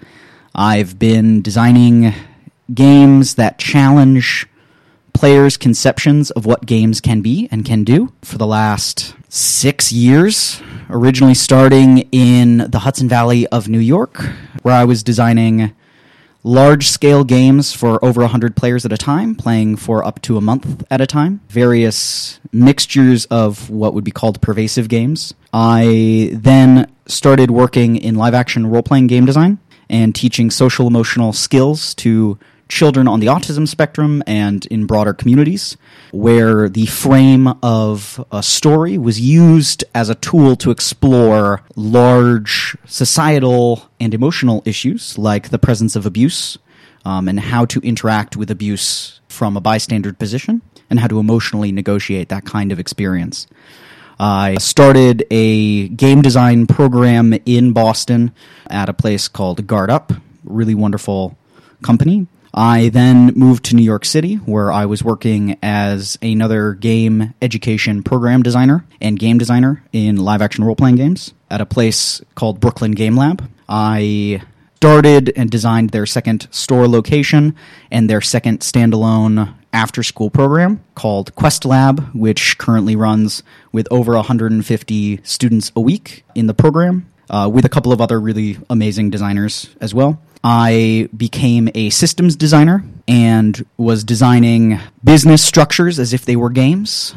I've 0.55 0.97
been 0.97 1.43
designing 1.43 2.15
games 2.73 3.35
that 3.35 3.59
challenge 3.59 4.47
players' 5.15 5.55
conceptions 5.55 6.29
of 6.31 6.45
what 6.45 6.65
games 6.65 6.99
can 6.99 7.21
be 7.21 7.47
and 7.49 7.63
can 7.63 7.85
do 7.85 8.11
for 8.21 8.37
the 8.37 8.45
last 8.45 9.15
six 9.29 9.91
years. 9.91 10.61
Originally 10.89 11.33
starting 11.33 11.99
in 12.11 12.57
the 12.69 12.79
Hudson 12.79 13.07
Valley 13.07 13.47
of 13.47 13.69
New 13.69 13.79
York, 13.79 14.17
where 14.61 14.75
I 14.75 14.83
was 14.83 15.01
designing 15.03 15.73
large 16.43 16.89
scale 16.89 17.23
games 17.23 17.73
for 17.73 18.03
over 18.03 18.21
100 18.21 18.55
players 18.55 18.85
at 18.85 18.91
a 18.91 18.97
time, 18.97 19.35
playing 19.35 19.77
for 19.77 20.03
up 20.03 20.21
to 20.23 20.37
a 20.37 20.41
month 20.41 20.83
at 20.91 20.99
a 21.01 21.07
time. 21.07 21.39
Various 21.47 22.39
mixtures 22.51 23.25
of 23.27 23.69
what 23.69 23.93
would 23.93 24.03
be 24.03 24.11
called 24.11 24.41
pervasive 24.41 24.89
games. 24.89 25.33
I 25.53 26.29
then 26.33 26.91
started 27.07 27.51
working 27.51 27.95
in 27.95 28.15
live 28.15 28.33
action 28.33 28.67
role 28.67 28.83
playing 28.83 29.07
game 29.07 29.25
design 29.25 29.59
and 29.89 30.13
teaching 30.13 30.51
social 30.51 30.87
emotional 30.87 31.31
skills 31.31 31.95
to 31.95 32.37
children 32.67 33.07
on 33.07 33.19
the 33.19 33.27
autism 33.27 33.67
spectrum 33.67 34.23
and 34.25 34.65
in 34.67 34.85
broader 34.85 35.13
communities, 35.13 35.77
where 36.11 36.67
the 36.67 36.85
frame 36.87 37.47
of 37.61 38.23
a 38.31 38.41
story 38.41 38.97
was 38.97 39.19
used 39.19 39.83
as 39.93 40.09
a 40.09 40.15
tool 40.15 40.55
to 40.55 40.71
explore 40.71 41.61
large 41.75 42.75
societal 42.85 43.89
and 43.99 44.13
emotional 44.13 44.63
issues 44.65 45.17
like 45.17 45.49
the 45.49 45.59
presence 45.59 45.95
of 45.95 46.05
abuse 46.05 46.57
um, 47.05 47.27
and 47.27 47.39
how 47.39 47.65
to 47.65 47.79
interact 47.81 48.35
with 48.35 48.49
abuse 48.49 49.19
from 49.27 49.55
a 49.55 49.61
bystander 49.61 50.11
position 50.13 50.61
and 50.89 50.99
how 50.99 51.07
to 51.07 51.19
emotionally 51.19 51.71
negotiate 51.71 52.29
that 52.29 52.45
kind 52.45 52.71
of 52.71 52.79
experience. 52.79 53.47
I 54.19 54.55
started 54.59 55.25
a 55.29 55.89
game 55.89 56.21
design 56.21 56.67
program 56.67 57.33
in 57.45 57.73
Boston 57.73 58.33
at 58.67 58.87
a 58.87 58.93
place 58.93 59.27
called 59.27 59.67
Guard 59.67 59.89
Up, 59.89 60.13
really 60.43 60.73
wonderful 60.73 61.37
company. 61.83 62.27
I 62.57 62.87
then 62.87 63.33
moved 63.35 63.65
to 63.65 63.75
New 63.75 63.83
York 63.83 64.05
City, 64.05 64.35
where 64.35 64.71
I 64.71 64.85
was 64.85 65.03
working 65.03 65.57
as 65.61 66.17
another 66.21 66.73
game 66.73 67.33
education 67.41 68.01
program 68.01 68.43
designer 68.43 68.85
and 69.01 69.19
game 69.19 69.37
designer 69.37 69.83
in 69.91 70.15
live 70.15 70.41
action 70.41 70.63
role 70.63 70.75
playing 70.75 70.95
games 70.95 71.33
at 71.51 71.59
a 71.59 71.65
place 71.65 72.21
called 72.33 72.61
Brooklyn 72.61 72.93
Game 72.93 73.17
Lab. 73.17 73.45
I 73.67 74.41
started 74.77 75.33
and 75.35 75.49
designed 75.49 75.89
their 75.89 76.05
second 76.05 76.47
store 76.49 76.87
location 76.87 77.55
and 77.91 78.09
their 78.09 78.21
second 78.21 78.61
standalone 78.61 79.53
after 79.73 80.01
school 80.01 80.29
program 80.29 80.81
called 80.95 81.35
Quest 81.35 81.65
Lab, 81.65 82.09
which 82.13 82.57
currently 82.57 82.95
runs 82.95 83.43
with 83.73 83.85
over 83.91 84.13
150 84.13 85.19
students 85.23 85.73
a 85.75 85.81
week 85.81 86.23
in 86.35 86.47
the 86.47 86.53
program, 86.53 87.11
uh, 87.29 87.49
with 87.51 87.65
a 87.65 87.69
couple 87.69 87.91
of 87.91 87.99
other 87.99 88.17
really 88.17 88.57
amazing 88.69 89.09
designers 89.09 89.75
as 89.81 89.93
well. 89.93 90.21
I 90.47 91.09
became 91.17 91.69
a 91.73 91.89
systems 91.89 92.35
designer 92.35 92.83
and 93.07 93.65
was 93.77 94.03
designing 94.03 94.79
business 95.03 95.43
structures 95.43 95.97
as 95.97 96.13
if 96.13 96.25
they 96.25 96.35
were 96.35 96.51
games. 96.51 97.15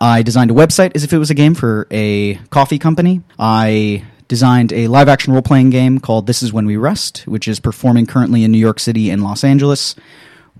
I 0.00 0.22
designed 0.22 0.52
a 0.52 0.54
website 0.54 0.92
as 0.94 1.02
if 1.02 1.12
it 1.12 1.18
was 1.18 1.28
a 1.28 1.34
game 1.34 1.56
for 1.56 1.88
a 1.90 2.36
coffee 2.50 2.78
company. 2.78 3.22
I 3.36 4.04
designed 4.28 4.72
a 4.72 4.86
live 4.86 5.08
action 5.08 5.32
role 5.32 5.42
playing 5.42 5.70
game 5.70 5.98
called 5.98 6.28
This 6.28 6.40
Is 6.40 6.52
When 6.52 6.66
We 6.66 6.76
Rest, 6.76 7.26
which 7.26 7.48
is 7.48 7.58
performing 7.58 8.06
currently 8.06 8.44
in 8.44 8.52
New 8.52 8.58
York 8.58 8.78
City 8.78 9.10
and 9.10 9.24
Los 9.24 9.42
Angeles, 9.42 9.96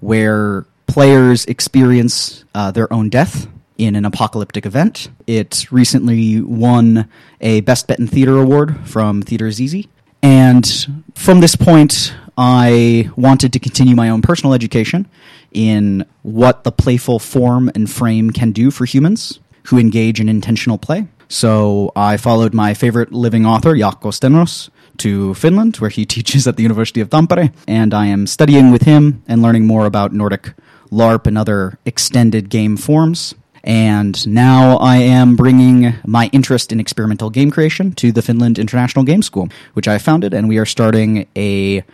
where 0.01 0.67
players 0.89 1.45
experience 1.45 2.45
uh, 2.53 2.73
their 2.73 2.93
own 2.93 3.11
death 3.11 3.47
in 3.77 3.95
an 3.95 4.05
apocalyptic 4.05 4.67
event. 4.67 5.09
It 5.29 5.71
recently 5.71 6.41
won 6.41 7.09
a 7.41 7.61
Best 7.61 7.87
Bet 7.87 8.01
in 8.01 8.09
Theater 8.09 8.39
award 8.39 8.89
from 8.89 9.23
Theater 9.23 9.47
Easy. 9.47 9.89
And 10.23 10.67
from 11.15 11.41
this 11.41 11.57
point, 11.57 12.15
I 12.37 13.11
wanted 13.17 13.53
to 13.53 13.59
continue 13.59 13.97
my 13.97 14.09
own 14.09 14.23
personal 14.23 14.55
education 14.55 15.09
in 15.53 16.07
what 16.23 16.65
the 16.65 16.73
playful 16.73 17.19
form 17.19 17.71
and 17.75 17.91
frame 17.91 18.31
can 18.31 18.53
do 18.53 18.71
for 18.71 18.85
humans 18.85 19.41
who 19.65 19.79
engage 19.79 20.21
in 20.21 20.29
intentional 20.29 20.79
play. 20.79 21.09
So 21.29 21.93
I 21.95 22.17
followed 22.17 22.55
my 22.55 22.75
favorite 22.75 23.13
living 23.13 23.45
author, 23.45 23.75
Jaakko 23.75 24.13
Stenros, 24.13 24.71
to 24.99 25.35
Finland, 25.35 25.77
where 25.77 25.91
he 25.91 26.07
teaches 26.15 26.47
at 26.47 26.57
the 26.57 26.63
University 26.63 27.01
of 27.01 27.11
Tampere, 27.11 27.53
and 27.67 27.93
I 27.93 28.07
am 28.07 28.27
studying 28.27 28.71
with 28.71 28.83
him 28.83 29.23
and 29.29 29.43
learning 29.43 29.67
more 29.67 29.87
about 29.87 30.13
Nordic 30.13 30.55
LARP 30.91 31.27
and 31.27 31.37
other 31.37 31.79
extended 31.85 32.49
game 32.49 32.77
forms. 32.77 33.35
And 33.65 34.27
now 34.27 34.77
I 34.79 34.97
am 34.97 35.37
bringing 35.37 35.95
my 36.07 36.31
interest 36.33 36.73
in 36.73 36.81
experimental 36.81 37.31
game 37.31 37.51
creation 37.51 37.93
to 37.93 38.13
the 38.13 38.23
Finland 38.23 38.59
International 38.59 39.05
Game 39.05 39.23
School, 39.23 39.49
which 39.75 39.89
I 39.89 39.99
founded, 39.99 40.35
and 40.35 40.49
we 40.49 40.59
are 40.59 40.67
starting 40.67 41.27
a 41.37 41.85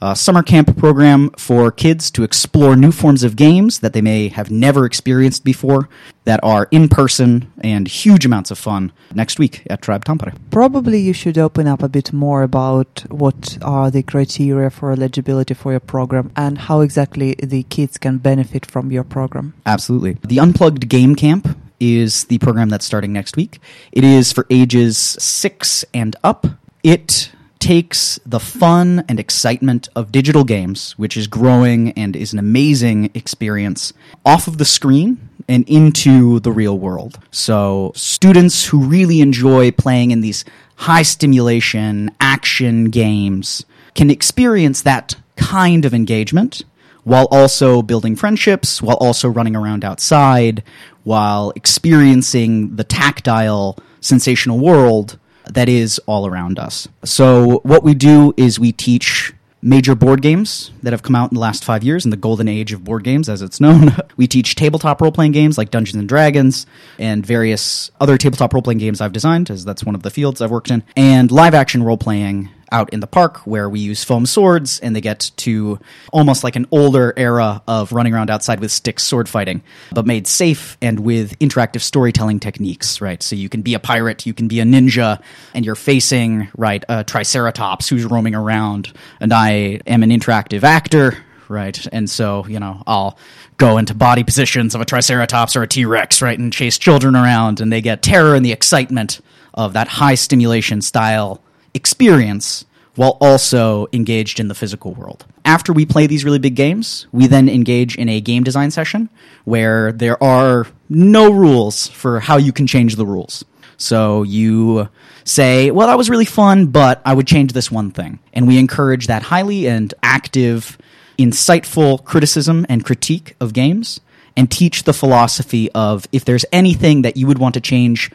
uh, 0.00 0.14
summer 0.14 0.42
camp 0.42 0.76
program 0.76 1.30
for 1.30 1.70
kids 1.70 2.10
to 2.12 2.22
explore 2.22 2.76
new 2.76 2.92
forms 2.92 3.22
of 3.22 3.36
games 3.36 3.80
that 3.80 3.92
they 3.92 4.02
may 4.02 4.28
have 4.28 4.50
never 4.50 4.84
experienced 4.84 5.44
before 5.44 5.88
that 6.24 6.40
are 6.42 6.68
in 6.70 6.88
person 6.88 7.52
and 7.62 7.88
huge 7.88 8.24
amounts 8.24 8.50
of 8.50 8.58
fun 8.58 8.92
next 9.14 9.38
week 9.38 9.62
at 9.68 9.82
Tribe 9.82 10.04
Tampere. 10.04 10.34
Probably 10.50 10.98
you 10.98 11.12
should 11.12 11.38
open 11.38 11.66
up 11.66 11.82
a 11.82 11.88
bit 11.88 12.12
more 12.12 12.42
about 12.42 13.04
what 13.08 13.58
are 13.62 13.90
the 13.90 14.02
criteria 14.02 14.70
for 14.70 14.92
eligibility 14.92 15.54
for 15.54 15.72
your 15.72 15.80
program 15.80 16.30
and 16.36 16.58
how 16.58 16.80
exactly 16.80 17.34
the 17.42 17.62
kids 17.64 17.98
can 17.98 18.18
benefit 18.18 18.64
from 18.66 18.90
your 18.90 19.04
program. 19.04 19.54
Absolutely. 19.66 20.16
The 20.26 20.38
Unplugged 20.38 20.88
Game 20.88 21.14
Camp 21.14 21.56
is 21.80 22.24
the 22.24 22.38
program 22.38 22.68
that's 22.68 22.86
starting 22.86 23.12
next 23.12 23.36
week. 23.36 23.58
It 23.92 24.04
is 24.04 24.32
for 24.32 24.46
ages 24.48 24.96
six 24.98 25.84
and 25.92 26.16
up. 26.24 26.46
It 26.82 27.30
takes 27.64 28.20
the 28.26 28.38
fun 28.38 29.02
and 29.08 29.18
excitement 29.18 29.88
of 29.96 30.12
digital 30.12 30.44
games, 30.44 30.92
which 30.98 31.16
is 31.16 31.26
growing 31.26 31.92
and 31.92 32.14
is 32.14 32.34
an 32.34 32.38
amazing 32.38 33.10
experience, 33.14 33.94
off 34.22 34.46
of 34.46 34.58
the 34.58 34.66
screen 34.66 35.30
and 35.48 35.66
into 35.66 36.40
the 36.40 36.52
real 36.52 36.78
world. 36.78 37.18
So, 37.30 37.90
students 37.96 38.66
who 38.66 38.80
really 38.80 39.22
enjoy 39.22 39.70
playing 39.70 40.10
in 40.10 40.20
these 40.20 40.44
high 40.76 41.04
stimulation 41.04 42.10
action 42.20 42.90
games 42.90 43.64
can 43.94 44.10
experience 44.10 44.82
that 44.82 45.16
kind 45.36 45.86
of 45.86 45.94
engagement 45.94 46.60
while 47.04 47.28
also 47.30 47.80
building 47.80 48.14
friendships, 48.14 48.82
while 48.82 48.98
also 48.98 49.26
running 49.26 49.56
around 49.56 49.86
outside, 49.86 50.62
while 51.02 51.50
experiencing 51.56 52.76
the 52.76 52.84
tactile, 52.84 53.78
sensational 54.02 54.58
world 54.58 55.18
that 55.50 55.68
is 55.68 55.98
all 56.06 56.26
around 56.26 56.58
us. 56.58 56.88
So, 57.04 57.60
what 57.64 57.82
we 57.82 57.94
do 57.94 58.34
is 58.36 58.58
we 58.58 58.72
teach 58.72 59.32
major 59.64 59.94
board 59.94 60.20
games 60.20 60.70
that 60.82 60.92
have 60.92 61.02
come 61.02 61.16
out 61.16 61.30
in 61.30 61.34
the 61.34 61.40
last 61.40 61.64
five 61.64 61.82
years 61.82 62.04
in 62.04 62.10
the 62.10 62.16
golden 62.18 62.46
age 62.48 62.72
of 62.72 62.84
board 62.84 63.02
games, 63.02 63.30
as 63.30 63.40
it's 63.40 63.60
known. 63.60 63.96
we 64.16 64.26
teach 64.26 64.54
tabletop 64.54 65.00
role 65.00 65.10
playing 65.10 65.32
games 65.32 65.56
like 65.56 65.70
Dungeons 65.70 65.96
and 65.96 66.08
Dragons 66.08 66.66
and 66.98 67.24
various 67.24 67.90
other 67.98 68.18
tabletop 68.18 68.52
role 68.52 68.62
playing 68.62 68.78
games 68.78 69.00
I've 69.00 69.12
designed, 69.12 69.50
as 69.50 69.64
that's 69.64 69.82
one 69.82 69.94
of 69.94 70.02
the 70.02 70.10
fields 70.10 70.42
I've 70.42 70.50
worked 70.50 70.70
in, 70.70 70.82
and 70.96 71.32
live 71.32 71.54
action 71.54 71.82
role 71.82 71.96
playing 71.96 72.50
out 72.72 72.92
in 72.92 73.00
the 73.00 73.06
park 73.06 73.38
where 73.46 73.68
we 73.68 73.80
use 73.80 74.04
foam 74.04 74.26
swords 74.26 74.80
and 74.80 74.94
they 74.94 75.00
get 75.00 75.30
to 75.36 75.78
almost 76.12 76.44
like 76.44 76.56
an 76.56 76.66
older 76.70 77.12
era 77.16 77.62
of 77.66 77.92
running 77.92 78.14
around 78.14 78.30
outside 78.30 78.60
with 78.60 78.70
sticks 78.70 79.02
sword 79.02 79.28
fighting, 79.28 79.62
but 79.92 80.06
made 80.06 80.26
safe 80.26 80.76
and 80.82 81.00
with 81.00 81.38
interactive 81.38 81.80
storytelling 81.80 82.40
techniques, 82.40 83.00
right? 83.00 83.22
So 83.22 83.36
you 83.36 83.48
can 83.48 83.62
be 83.62 83.74
a 83.74 83.78
pirate, 83.78 84.26
you 84.26 84.34
can 84.34 84.48
be 84.48 84.60
a 84.60 84.64
ninja, 84.64 85.20
and 85.54 85.64
you're 85.64 85.74
facing, 85.74 86.48
right, 86.56 86.84
a 86.88 87.04
triceratops 87.04 87.88
who's 87.88 88.04
roaming 88.04 88.34
around, 88.34 88.92
and 89.20 89.32
I 89.32 89.80
am 89.86 90.02
an 90.02 90.10
interactive 90.10 90.62
actor, 90.62 91.16
right? 91.48 91.86
And 91.92 92.08
so, 92.08 92.46
you 92.46 92.60
know, 92.60 92.82
I'll 92.86 93.18
go 93.56 93.78
into 93.78 93.94
body 93.94 94.24
positions 94.24 94.74
of 94.74 94.80
a 94.80 94.84
triceratops 94.84 95.56
or 95.56 95.62
a 95.62 95.68
T-Rex, 95.68 96.22
right, 96.22 96.38
and 96.38 96.52
chase 96.52 96.78
children 96.78 97.14
around 97.14 97.60
and 97.60 97.72
they 97.72 97.80
get 97.80 98.02
terror 98.02 98.34
and 98.34 98.44
the 98.44 98.52
excitement 98.52 99.20
of 99.52 99.74
that 99.74 99.86
high 99.86 100.16
stimulation 100.16 100.80
style 100.80 101.40
experience 101.74 102.64
while 102.94 103.18
also 103.20 103.88
engaged 103.92 104.38
in 104.38 104.48
the 104.48 104.54
physical 104.54 104.94
world. 104.94 105.26
After 105.44 105.72
we 105.72 105.84
play 105.84 106.06
these 106.06 106.24
really 106.24 106.38
big 106.38 106.54
games, 106.54 107.06
we 107.12 107.26
then 107.26 107.48
engage 107.48 107.96
in 107.96 108.08
a 108.08 108.20
game 108.20 108.44
design 108.44 108.70
session 108.70 109.10
where 109.44 109.92
there 109.92 110.22
are 110.22 110.66
no 110.88 111.32
rules 111.32 111.88
for 111.88 112.20
how 112.20 112.36
you 112.36 112.52
can 112.52 112.66
change 112.66 112.96
the 112.96 113.06
rules. 113.06 113.44
So 113.76 114.22
you 114.22 114.88
say, 115.24 115.70
well, 115.70 115.88
that 115.88 115.98
was 115.98 116.08
really 116.08 116.24
fun, 116.24 116.66
but 116.66 117.02
I 117.04 117.14
would 117.14 117.26
change 117.26 117.52
this 117.52 117.70
one 117.70 117.90
thing. 117.90 118.20
And 118.32 118.46
we 118.46 118.58
encourage 118.58 119.08
that 119.08 119.24
highly 119.24 119.66
and 119.66 119.92
active, 120.02 120.78
insightful 121.18 122.04
criticism 122.04 122.64
and 122.68 122.84
critique 122.84 123.34
of 123.40 123.52
games 123.52 124.00
and 124.36 124.50
teach 124.50 124.84
the 124.84 124.92
philosophy 124.92 125.70
of 125.72 126.06
if 126.12 126.24
there's 126.24 126.44
anything 126.52 127.02
that 127.02 127.16
you 127.16 127.26
would 127.26 127.38
want 127.38 127.54
to 127.54 127.60
change 127.60 128.10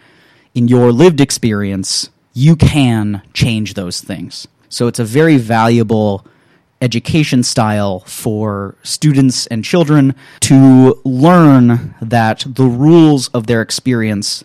in 0.56 0.68
your 0.68 0.92
lived 0.92 1.22
experience, 1.22 2.10
you 2.34 2.56
can 2.56 3.22
change 3.34 3.74
those 3.74 4.02
things. 4.02 4.48
So 4.70 4.88
it's 4.88 5.00
a 5.00 5.06
very 5.06 5.38
valuable 5.38 6.26
education 6.82 7.44
style 7.44 8.02
for 8.02 8.76
students 8.84 9.48
and 9.48 9.66
children 9.66 10.16
to 10.42 11.00
learn 11.04 11.96
that 12.02 12.46
the 12.48 12.66
rules 12.66 13.28
of 13.30 13.48
their 13.48 13.62
experience 13.62 14.44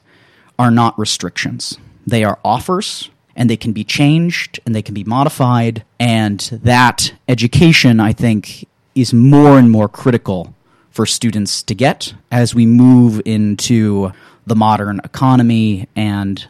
are 0.58 0.70
not 0.70 0.98
restrictions. 0.98 1.78
They 2.06 2.24
are 2.24 2.38
offers 2.44 3.10
and 3.36 3.50
they 3.50 3.56
can 3.56 3.72
be 3.72 3.84
changed 3.84 4.60
and 4.64 4.74
they 4.74 4.82
can 4.82 4.94
be 4.94 5.04
modified. 5.04 5.84
And 5.98 6.40
that 6.62 7.14
education, 7.28 8.00
I 8.00 8.12
think, 8.12 8.66
is 8.94 9.12
more 9.12 9.58
and 9.58 9.70
more 9.70 9.88
critical 9.88 10.54
for 10.90 11.06
students 11.06 11.62
to 11.62 11.74
get 11.74 12.14
as 12.30 12.54
we 12.54 12.66
move 12.66 13.20
into 13.24 14.12
the 14.46 14.54
modern 14.54 15.00
economy 15.02 15.88
and 15.96 16.46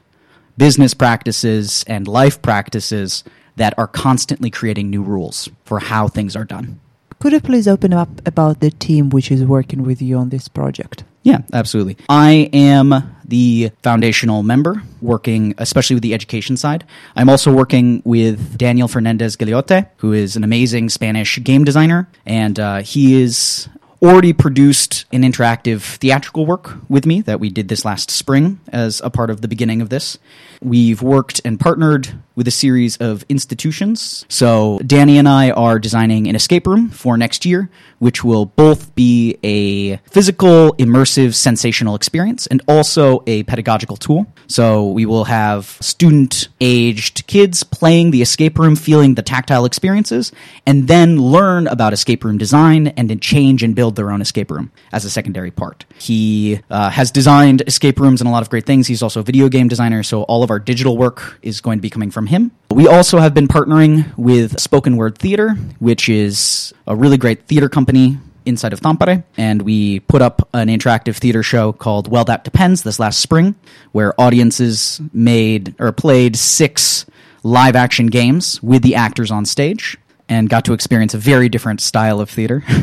business 0.56 0.94
practices 0.94 1.84
and 1.86 2.06
life 2.06 2.40
practices 2.42 3.24
that 3.56 3.74
are 3.78 3.86
constantly 3.86 4.50
creating 4.50 4.90
new 4.90 5.02
rules 5.02 5.48
for 5.64 5.78
how 5.80 6.08
things 6.08 6.34
are 6.36 6.44
done. 6.44 6.80
Could 7.20 7.32
you 7.32 7.40
please 7.40 7.66
open 7.66 7.92
up 7.92 8.26
about 8.26 8.60
the 8.60 8.70
team 8.70 9.08
which 9.08 9.30
is 9.30 9.44
working 9.44 9.82
with 9.82 10.02
you 10.02 10.18
on 10.18 10.28
this 10.28 10.48
project? 10.48 11.04
Yeah, 11.22 11.38
absolutely. 11.54 11.96
I 12.08 12.50
am 12.52 13.16
the 13.24 13.70
foundational 13.82 14.42
member, 14.42 14.82
working 15.00 15.54
especially 15.56 15.94
with 15.94 16.02
the 16.02 16.12
education 16.12 16.58
side. 16.58 16.84
I'm 17.16 17.30
also 17.30 17.50
working 17.50 18.02
with 18.04 18.58
Daniel 18.58 18.88
Fernandez 18.88 19.36
Galeote, 19.36 19.88
who 19.96 20.12
is 20.12 20.36
an 20.36 20.44
amazing 20.44 20.90
Spanish 20.90 21.42
game 21.42 21.64
designer, 21.64 22.08
and 22.26 22.60
uh, 22.60 22.82
he 22.82 23.22
is 23.22 23.70
already 24.04 24.32
produced 24.32 25.04
an 25.12 25.22
interactive 25.22 25.96
theatrical 25.96 26.46
work 26.46 26.76
with 26.88 27.06
me 27.06 27.20
that 27.22 27.40
we 27.40 27.50
did 27.50 27.68
this 27.68 27.84
last 27.84 28.10
spring 28.10 28.60
as 28.68 29.00
a 29.02 29.10
part 29.10 29.30
of 29.30 29.40
the 29.40 29.48
beginning 29.48 29.80
of 29.80 29.88
this. 29.88 30.18
We've 30.64 31.02
worked 31.02 31.42
and 31.44 31.60
partnered 31.60 32.08
with 32.36 32.48
a 32.48 32.50
series 32.50 32.96
of 32.96 33.24
institutions. 33.28 34.24
So 34.28 34.80
Danny 34.84 35.18
and 35.18 35.28
I 35.28 35.50
are 35.50 35.78
designing 35.78 36.26
an 36.26 36.34
escape 36.34 36.66
room 36.66 36.90
for 36.90 37.16
next 37.16 37.46
year, 37.46 37.70
which 37.98 38.24
will 38.24 38.46
both 38.46 38.92
be 38.94 39.38
a 39.44 39.96
physical, 40.10 40.74
immersive, 40.74 41.34
sensational 41.34 41.94
experience 41.94 42.46
and 42.48 42.60
also 42.66 43.22
a 43.26 43.44
pedagogical 43.44 43.96
tool. 43.96 44.26
So 44.46 44.88
we 44.88 45.06
will 45.06 45.24
have 45.24 45.66
student 45.80 46.48
aged 46.60 47.26
kids 47.26 47.62
playing 47.62 48.10
the 48.10 48.22
escape 48.22 48.58
room, 48.58 48.74
feeling 48.74 49.14
the 49.14 49.22
tactile 49.22 49.64
experiences, 49.64 50.32
and 50.66 50.88
then 50.88 51.18
learn 51.18 51.66
about 51.68 51.92
escape 51.92 52.24
room 52.24 52.38
design 52.38 52.88
and 52.88 53.08
then 53.08 53.20
change 53.20 53.62
and 53.62 53.74
build 53.76 53.96
their 53.96 54.10
own 54.10 54.20
escape 54.20 54.50
room 54.50 54.72
as 54.92 55.04
a 55.04 55.10
secondary 55.10 55.50
part. 55.50 55.84
He 55.98 56.60
uh, 56.68 56.90
has 56.90 57.10
designed 57.10 57.62
escape 57.66 58.00
rooms 58.00 58.20
and 58.20 58.28
a 58.28 58.30
lot 58.32 58.42
of 58.42 58.50
great 58.50 58.66
things. 58.66 58.86
He's 58.88 59.02
also 59.02 59.20
a 59.20 59.22
video 59.22 59.48
game 59.48 59.68
designer, 59.68 60.02
so 60.02 60.22
all 60.24 60.42
of 60.42 60.50
our 60.50 60.53
digital 60.58 60.96
work 60.96 61.38
is 61.42 61.60
going 61.60 61.78
to 61.78 61.82
be 61.82 61.90
coming 61.90 62.10
from 62.10 62.26
him. 62.26 62.50
We 62.70 62.88
also 62.88 63.18
have 63.18 63.34
been 63.34 63.48
partnering 63.48 64.16
with 64.16 64.60
Spoken 64.60 64.96
Word 64.96 65.18
Theater, 65.18 65.50
which 65.78 66.08
is 66.08 66.72
a 66.86 66.96
really 66.96 67.16
great 67.16 67.46
theater 67.46 67.68
company 67.68 68.18
inside 68.46 68.72
of 68.72 68.80
Tampere, 68.80 69.24
and 69.36 69.62
we 69.62 70.00
put 70.00 70.22
up 70.22 70.48
an 70.52 70.68
interactive 70.68 71.16
theater 71.16 71.42
show 71.42 71.72
called 71.72 72.08
Well 72.08 72.24
That 72.24 72.44
Depends 72.44 72.82
this 72.82 72.98
last 72.98 73.20
spring, 73.20 73.54
where 73.92 74.18
audiences 74.20 75.00
made 75.12 75.74
or 75.78 75.92
played 75.92 76.36
six 76.36 77.06
live 77.42 77.76
action 77.76 78.06
games 78.06 78.62
with 78.62 78.82
the 78.82 78.94
actors 78.94 79.30
on 79.30 79.44
stage 79.44 79.96
and 80.28 80.48
got 80.48 80.64
to 80.64 80.72
experience 80.72 81.14
a 81.14 81.18
very 81.18 81.48
different 81.48 81.80
style 81.80 82.20
of 82.20 82.30
theater. 82.30 82.64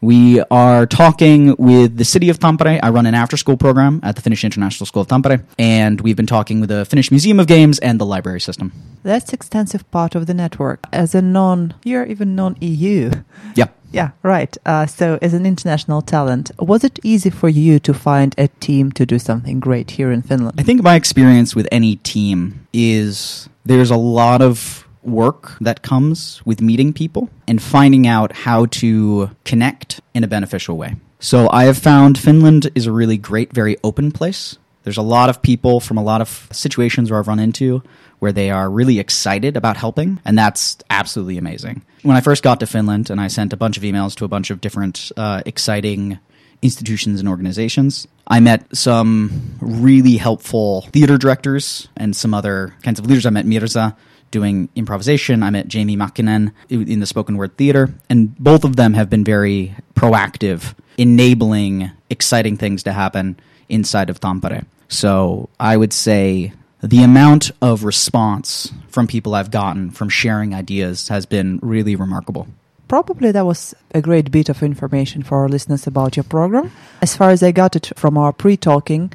We 0.00 0.42
are 0.50 0.86
talking 0.86 1.56
with 1.58 1.96
the 1.96 2.04
city 2.04 2.28
of 2.28 2.38
Tampere. 2.38 2.78
I 2.82 2.90
run 2.90 3.06
an 3.06 3.14
after 3.14 3.36
school 3.36 3.56
program 3.56 4.00
at 4.02 4.16
the 4.16 4.22
Finnish 4.22 4.44
International 4.44 4.86
School 4.86 5.02
of 5.02 5.08
Tampere, 5.08 5.42
and 5.58 6.00
we've 6.00 6.16
been 6.16 6.26
talking 6.26 6.60
with 6.60 6.68
the 6.68 6.84
Finnish 6.84 7.10
Museum 7.10 7.40
of 7.40 7.46
Games 7.46 7.78
and 7.78 8.00
the 8.00 8.06
library 8.06 8.40
system. 8.40 8.72
That's 9.02 9.32
extensive 9.32 9.90
part 9.90 10.14
of 10.14 10.26
the 10.26 10.34
network. 10.34 10.86
As 10.92 11.14
a 11.14 11.22
non, 11.22 11.74
you're 11.84 12.04
even 12.04 12.34
non 12.34 12.56
EU. 12.60 13.10
Yeah. 13.54 13.68
Yeah, 13.92 14.10
right. 14.22 14.54
Uh, 14.66 14.84
so, 14.86 15.18
as 15.22 15.32
an 15.32 15.46
international 15.46 16.02
talent, 16.02 16.50
was 16.58 16.84
it 16.84 16.98
easy 17.02 17.30
for 17.30 17.48
you 17.48 17.78
to 17.78 17.94
find 17.94 18.34
a 18.36 18.48
team 18.48 18.92
to 18.92 19.06
do 19.06 19.18
something 19.18 19.60
great 19.60 19.92
here 19.92 20.10
in 20.10 20.22
Finland? 20.22 20.58
I 20.58 20.64
think 20.64 20.82
my 20.82 20.96
experience 20.96 21.54
with 21.54 21.68
any 21.70 21.96
team 21.96 22.66
is 22.72 23.48
there's 23.64 23.90
a 23.90 23.96
lot 23.96 24.42
of 24.42 24.85
work 25.06 25.56
that 25.60 25.82
comes 25.82 26.44
with 26.44 26.60
meeting 26.60 26.92
people 26.92 27.30
and 27.46 27.62
finding 27.62 28.06
out 28.06 28.32
how 28.32 28.66
to 28.66 29.30
connect 29.44 30.00
in 30.14 30.24
a 30.24 30.28
beneficial 30.28 30.76
way. 30.76 30.96
So 31.18 31.48
I 31.50 31.64
have 31.64 31.78
found 31.78 32.18
Finland 32.18 32.70
is 32.74 32.86
a 32.86 32.92
really 32.92 33.16
great, 33.16 33.52
very 33.52 33.76
open 33.82 34.12
place. 34.12 34.58
There's 34.82 34.98
a 34.98 35.02
lot 35.02 35.30
of 35.30 35.42
people 35.42 35.80
from 35.80 35.98
a 35.98 36.02
lot 36.02 36.20
of 36.20 36.48
situations 36.52 37.10
where 37.10 37.18
I've 37.18 37.28
run 37.28 37.40
into 37.40 37.82
where 38.18 38.32
they 38.32 38.50
are 38.50 38.70
really 38.70 38.98
excited 38.98 39.56
about 39.56 39.76
helping, 39.76 40.20
and 40.24 40.38
that's 40.38 40.78
absolutely 40.88 41.38
amazing. 41.38 41.82
When 42.02 42.16
I 42.16 42.20
first 42.20 42.42
got 42.42 42.60
to 42.60 42.66
Finland 42.66 43.10
and 43.10 43.20
I 43.20 43.28
sent 43.28 43.52
a 43.52 43.56
bunch 43.56 43.76
of 43.76 43.82
emails 43.82 44.14
to 44.16 44.24
a 44.24 44.28
bunch 44.28 44.50
of 44.50 44.60
different 44.60 45.12
uh, 45.16 45.42
exciting 45.44 46.18
institutions 46.62 47.20
and 47.20 47.28
organizations. 47.28 48.06
I 48.26 48.40
met 48.40 48.74
some 48.74 49.56
really 49.60 50.16
helpful 50.16 50.82
theater 50.92 51.18
directors 51.18 51.88
and 51.96 52.16
some 52.16 52.34
other 52.34 52.74
kinds 52.82 52.98
of 52.98 53.06
leaders. 53.06 53.26
I 53.26 53.30
met 53.30 53.46
Mirza, 53.46 53.96
doing 54.30 54.68
improvisation. 54.74 55.42
I 55.42 55.50
met 55.50 55.68
Jamie 55.68 55.96
Makinen 55.96 56.52
in 56.68 57.00
the 57.00 57.06
spoken 57.06 57.36
word 57.36 57.56
theater, 57.56 57.92
and 58.08 58.36
both 58.38 58.64
of 58.64 58.76
them 58.76 58.94
have 58.94 59.08
been 59.08 59.24
very 59.24 59.74
proactive, 59.94 60.74
enabling 60.98 61.90
exciting 62.10 62.56
things 62.56 62.82
to 62.84 62.92
happen 62.92 63.38
inside 63.68 64.10
of 64.10 64.20
Tampere. 64.20 64.64
So 64.88 65.48
I 65.58 65.76
would 65.76 65.92
say 65.92 66.52
the 66.82 67.02
amount 67.02 67.50
of 67.60 67.84
response 67.84 68.72
from 68.88 69.06
people 69.06 69.34
I've 69.34 69.50
gotten 69.50 69.90
from 69.90 70.08
sharing 70.08 70.54
ideas 70.54 71.08
has 71.08 71.26
been 71.26 71.58
really 71.62 71.96
remarkable. 71.96 72.46
Probably 72.88 73.32
that 73.32 73.44
was 73.44 73.74
a 73.92 74.00
great 74.00 74.30
bit 74.30 74.48
of 74.48 74.62
information 74.62 75.24
for 75.24 75.38
our 75.38 75.48
listeners 75.48 75.88
about 75.88 76.16
your 76.16 76.22
program. 76.22 76.70
As 77.02 77.16
far 77.16 77.30
as 77.30 77.42
I 77.42 77.50
got 77.50 77.74
it 77.74 77.90
from 77.96 78.16
our 78.16 78.32
pre 78.32 78.56
talking, 78.56 79.12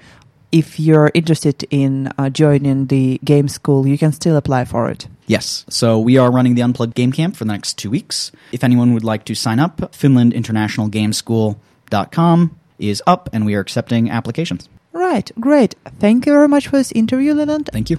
if 0.52 0.80
you're 0.80 1.12
interested 1.14 1.66
in 1.70 2.12
uh, 2.18 2.30
joining 2.30 2.88
the 2.88 3.20
game 3.24 3.48
school, 3.48 3.88
you 3.88 3.96
can 3.98 4.12
still 4.12 4.36
apply 4.38 4.66
for 4.66 4.90
it. 4.90 5.08
Yes. 5.28 5.66
So 5.70 6.00
we 6.00 6.18
are 6.18 6.32
running 6.32 6.56
the 6.56 6.64
Unplugged 6.64 6.96
Game 6.96 7.12
Camp 7.12 7.36
for 7.36 7.46
the 7.46 7.54
next 7.54 7.78
two 7.78 7.90
weeks. 7.90 8.32
If 8.52 8.64
anyone 8.64 8.94
would 8.94 9.04
like 9.04 9.26
to 9.26 9.36
sign 9.36 9.60
up, 9.60 9.78
finlandinternationalgameschool.com 9.78 12.60
is 12.80 13.04
up 13.08 13.30
and 13.32 13.46
we 13.46 13.56
are 13.56 13.60
accepting 13.60 14.10
applications. 14.10 14.68
Right. 14.92 15.32
Great. 15.40 15.76
Thank 16.00 16.26
you 16.26 16.34
very 16.34 16.50
much 16.50 16.68
for 16.68 16.78
this 16.78 16.92
interview, 16.92 17.34
Leland. 17.34 17.70
Thank 17.72 17.90
you. 17.90 17.98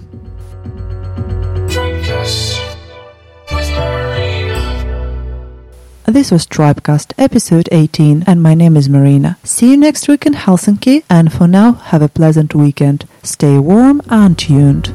This 6.05 6.31
was 6.31 6.45
Tribecast 6.45 7.13
episode 7.17 7.69
18, 7.71 8.25
and 8.27 8.43
my 8.43 8.53
name 8.53 8.75
is 8.75 8.89
Marina. 8.89 9.37
See 9.45 9.71
you 9.71 9.77
next 9.77 10.09
week 10.09 10.25
in 10.25 10.33
Helsinki, 10.33 11.03
and 11.09 11.31
for 11.31 11.47
now, 11.47 11.73
have 11.73 12.01
a 12.01 12.09
pleasant 12.09 12.53
weekend. 12.53 13.07
Stay 13.23 13.57
warm 13.57 14.01
and 14.09 14.37
tuned. 14.37 14.93